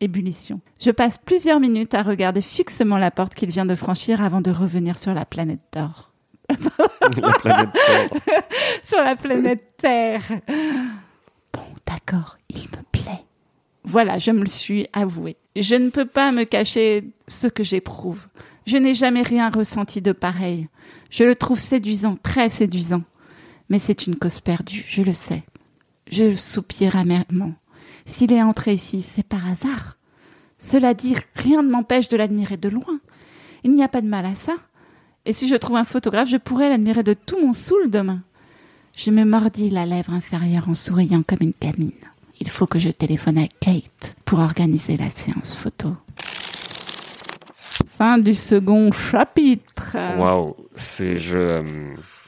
[0.00, 0.60] ébullition-.
[0.80, 4.50] Je passe plusieurs minutes à regarder fixement la porte qu'il vient de franchir avant de
[4.50, 6.10] revenir sur la planète d'or.
[6.50, 8.08] la planète Terre.
[8.82, 10.22] sur la planète Terre.
[11.52, 13.24] Bon, d'accord, il me plaît.
[13.84, 15.36] Voilà, je me le suis avoué.
[15.56, 18.26] Je ne peux pas me cacher ce que j'éprouve.
[18.66, 20.68] Je n'ai jamais rien ressenti de pareil.
[21.10, 23.02] Je le trouve séduisant, très séduisant.
[23.68, 25.42] Mais c'est une cause perdue, je le sais.
[26.10, 27.54] Je soupire amèrement.
[28.06, 29.96] S'il est entré ici, c'est par hasard.
[30.58, 33.00] Cela dit, rien ne m'empêche de l'admirer de loin.
[33.64, 34.54] Il n'y a pas de mal à ça.
[35.26, 38.22] Et si je trouve un photographe, je pourrais l'admirer de tout mon soul demain.
[38.94, 41.92] Je me mordis la lèvre inférieure en souriant comme une gamine.
[42.40, 45.96] Il faut que je téléphone à Kate pour organiser la séance photo.
[47.86, 49.96] Fin du second chapitre.
[50.18, 51.62] Waouh, c'est je euh,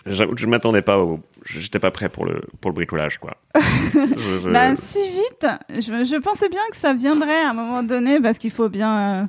[0.07, 3.37] je m'attendais pas au j'étais pas prêt pour le pour le bricolage quoi.
[3.95, 7.83] Je- je- Bah, si vite, je, je pensais bien que ça viendrait à un moment
[7.83, 9.25] donné parce qu'il faut bien, euh,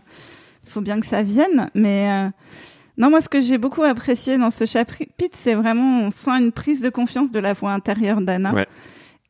[0.65, 1.69] faut bien que ça vienne.
[1.75, 2.30] Mais euh,
[2.97, 6.51] non, moi, ce que j'ai beaucoup apprécié dans ce chapitre, c'est vraiment, on sent une
[6.51, 8.53] prise de confiance de la voix intérieure d'Anna.
[8.53, 8.67] Ouais.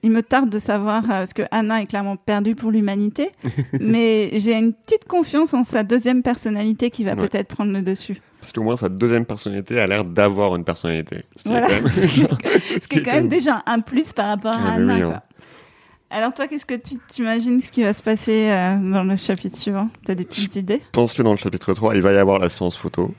[0.03, 3.31] Il me tarde de savoir euh, parce que Anna est clairement perdue pour l'humanité,
[3.79, 7.27] mais j'ai une petite confiance en sa deuxième personnalité qui va Ouais.
[7.27, 8.21] peut-être prendre le dessus.
[8.39, 11.23] Parce qu'au moins sa deuxième personnalité a l'air d'avoir une personnalité.
[11.35, 11.67] Ce qui est Voilà.
[11.67, 11.87] quand même-
[12.81, 14.95] Ce qui est quand même déjà un plus par rapport à Ah, Anna.
[14.95, 15.13] oui, quoi.
[15.15, 15.21] hein.
[16.09, 19.57] Alors toi, qu'est-ce que tu t'imagines ce qui va se passer euh, dans le chapitre
[19.57, 19.89] suivant?
[20.05, 20.81] T'as des petites idées?
[20.93, 23.13] Pense que dans le chapitre 3, il va y avoir la séance photo.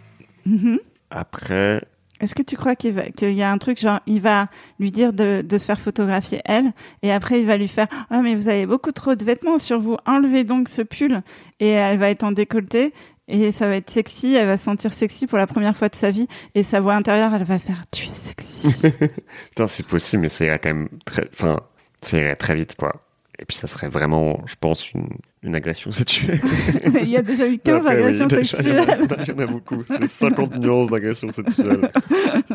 [0.46, 0.78] Mhm.
[1.10, 1.82] Après,
[2.20, 4.48] Est-ce que tu crois qu'il y a un truc genre il va
[4.78, 8.34] lui dire de, se faire photographier elle et après il va lui faire ah mais
[8.34, 11.22] vous avez beaucoup trop de vêtements sur vous enlevez donc ce pull
[11.58, 12.92] et elle va être en décolleté
[13.26, 15.96] et ça va être sexy elle va se sentir sexy pour la première fois de
[15.96, 18.38] sa vie et sa voix intérieure elle va faire tu es sexy
[19.48, 21.60] putain, c'est possible, mais ça irait quand même très, enfin,
[22.00, 23.02] très vite, quoi.
[23.38, 25.08] Et puis ça serait vraiment, je pense, une,
[25.42, 26.40] une agression sexuelle.
[26.92, 28.84] Mais il y a déjà eu 15 Après, oui, agressions déjà, sexuelles
[29.26, 29.84] Il y en a beaucoup.
[29.86, 31.90] C'est 50 nuances d'agression sexuelle.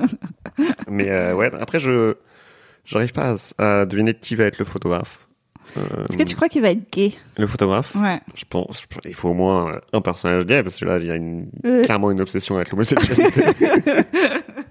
[0.89, 2.15] Mais euh, ouais, après, je
[2.85, 5.19] j'arrive pas à, à deviner qui va être le photographe.
[5.77, 7.13] Euh, Est-ce que tu crois qu'il va être gay?
[7.37, 7.95] Le photographe?
[7.95, 8.19] Ouais.
[8.35, 11.05] Je pense, je pense- il faut au moins un personnage gay, parce que là, il
[11.07, 11.83] y a une, Euh.
[11.85, 13.41] clairement une obsession avec l'homosexualité.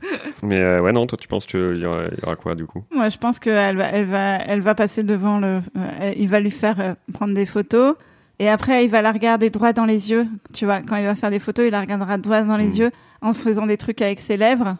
[0.43, 2.83] Mais euh, ouais, non, toi, tu penses qu'il y, y aura quoi, du coup?
[2.93, 5.61] Moi, je pense qu'elle va, elle va, elle va passer devant le.
[5.77, 7.95] euh, il va lui faire euh, prendre des photos.
[8.41, 10.27] Et après, il va la regarder droit dans les yeux.
[10.53, 12.77] Tu vois, quand il va faire des photos, il la regardera droit dans les Mm.
[12.81, 12.91] yeux
[13.21, 14.77] en faisant des trucs avec ses lèvres.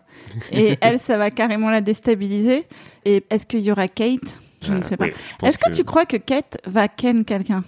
[0.51, 2.67] Et elle, ça va carrément la déstabiliser.
[3.05, 4.41] Et est-ce qu'il y aura Kate?
[4.63, 5.05] Je ne sais pas.
[5.05, 5.13] oui,
[5.45, 7.63] Est-ce que, tu crois que Kate va ken quelqu'un?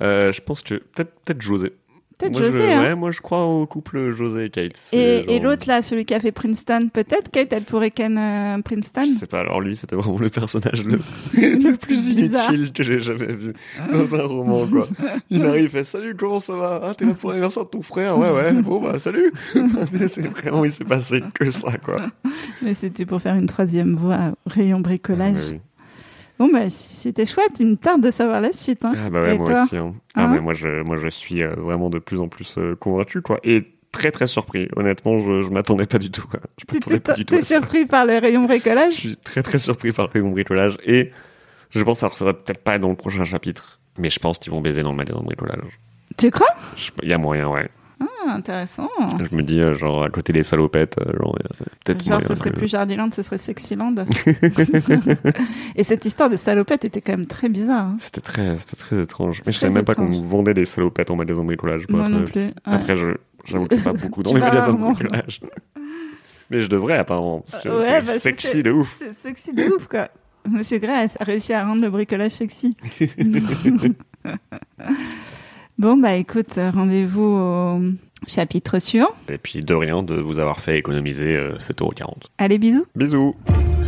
[0.00, 1.72] Je pense que peut-être peut-être José.
[2.18, 2.80] Peut-être José, je, hein.
[2.80, 4.72] Ouais, moi je crois au couple José et Kate.
[4.92, 9.04] Et, l'autre là, celui qui a fait Princeton, peut-être Kate, elle pourrait ken euh, Princeton.
[9.06, 10.98] Je sais pas, alors lui c'était vraiment le personnage le,
[11.34, 12.50] Le plus bizarre.
[12.50, 13.52] inutile que j'ai jamais vu
[13.92, 14.86] dans un roman quoi.
[15.28, 16.80] Il arrive, il fait salut, comment ça va?
[16.82, 18.18] Ah, t'es là pour l'anniversaire de ton frère?
[18.18, 19.32] Ouais, ouais, bon bah salut
[20.08, 22.00] C'est vraiment, il s'est passé que ça quoi.
[22.62, 25.36] Mais c'était pour faire une troisième voix rayon bricolage.
[25.36, 25.60] Ah, oui.
[26.38, 27.58] Bon, bah, c'était chouette.
[27.60, 28.84] Il me tarde de savoir la suite.
[28.84, 28.92] Hein.
[28.96, 29.76] Ah, bah ouais, Et moi toi aussi.
[29.76, 29.94] hein.
[30.14, 32.74] Ah, Hein mais moi je, moi je suis euh, vraiment de plus en plus euh,
[32.76, 33.38] convaincu quoi.
[33.44, 34.68] Et très très surpris.
[34.76, 36.40] Honnêtement, je, je m'attendais pas du tout quoi.
[36.58, 39.92] Je Tu pas du tout surpris par le rayon Je bricolage suis très très surpris
[39.92, 41.10] par le bricolage et
[41.70, 44.38] je pense, alors ça va peut-être pas être dans le prochain chapitre, mais je pense
[44.38, 45.78] qu'ils vont baiser dans le magasin de bricolage.
[46.18, 46.46] Tu crois?
[46.76, 47.68] Je- Il y a moyen, ouais.
[48.00, 48.88] Ah, Intéressant.
[49.30, 52.20] Je me dis, euh, genre, à côté des salopettes, euh, genre, a peut-être Genre, moyen
[52.28, 53.94] ce serait plus Jardiland, ce serait Sexyland.
[55.76, 57.86] Et cette histoire de salopette était quand même très bizarre.
[57.86, 57.96] hein.
[58.00, 59.42] C'était très, c'était très étrange.
[59.46, 61.84] Mais je savais même pas qu'on vendait des salopettes en magasin de bricolage.
[61.88, 62.40] Moi après, non plus.
[62.40, 62.52] ouais.
[62.64, 63.06] Après, je,
[63.44, 65.40] j'avoue que pas beaucoup dans les magasins de bricolage.
[66.50, 67.44] Mais je devrais, apparemment.
[67.50, 68.92] Parce que Ouais, c'est sexy c'est- de ouf.
[68.96, 70.08] C'est sexy de ouf, quoi.
[70.48, 72.76] Monsieur Gray a réussi à rendre le bricolage sexy.
[75.78, 77.80] Bon, bah écoute, rendez-vous au
[78.26, 79.10] chapitre suivant.
[79.28, 82.24] Et puis, de rien, de vous avoir fait économiser euh, 7,40€.
[82.38, 82.86] Allez, bisous.
[82.94, 83.34] Bisous.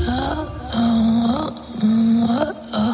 [0.07, 1.55] Ah, ah,
[2.73, 2.88] ah,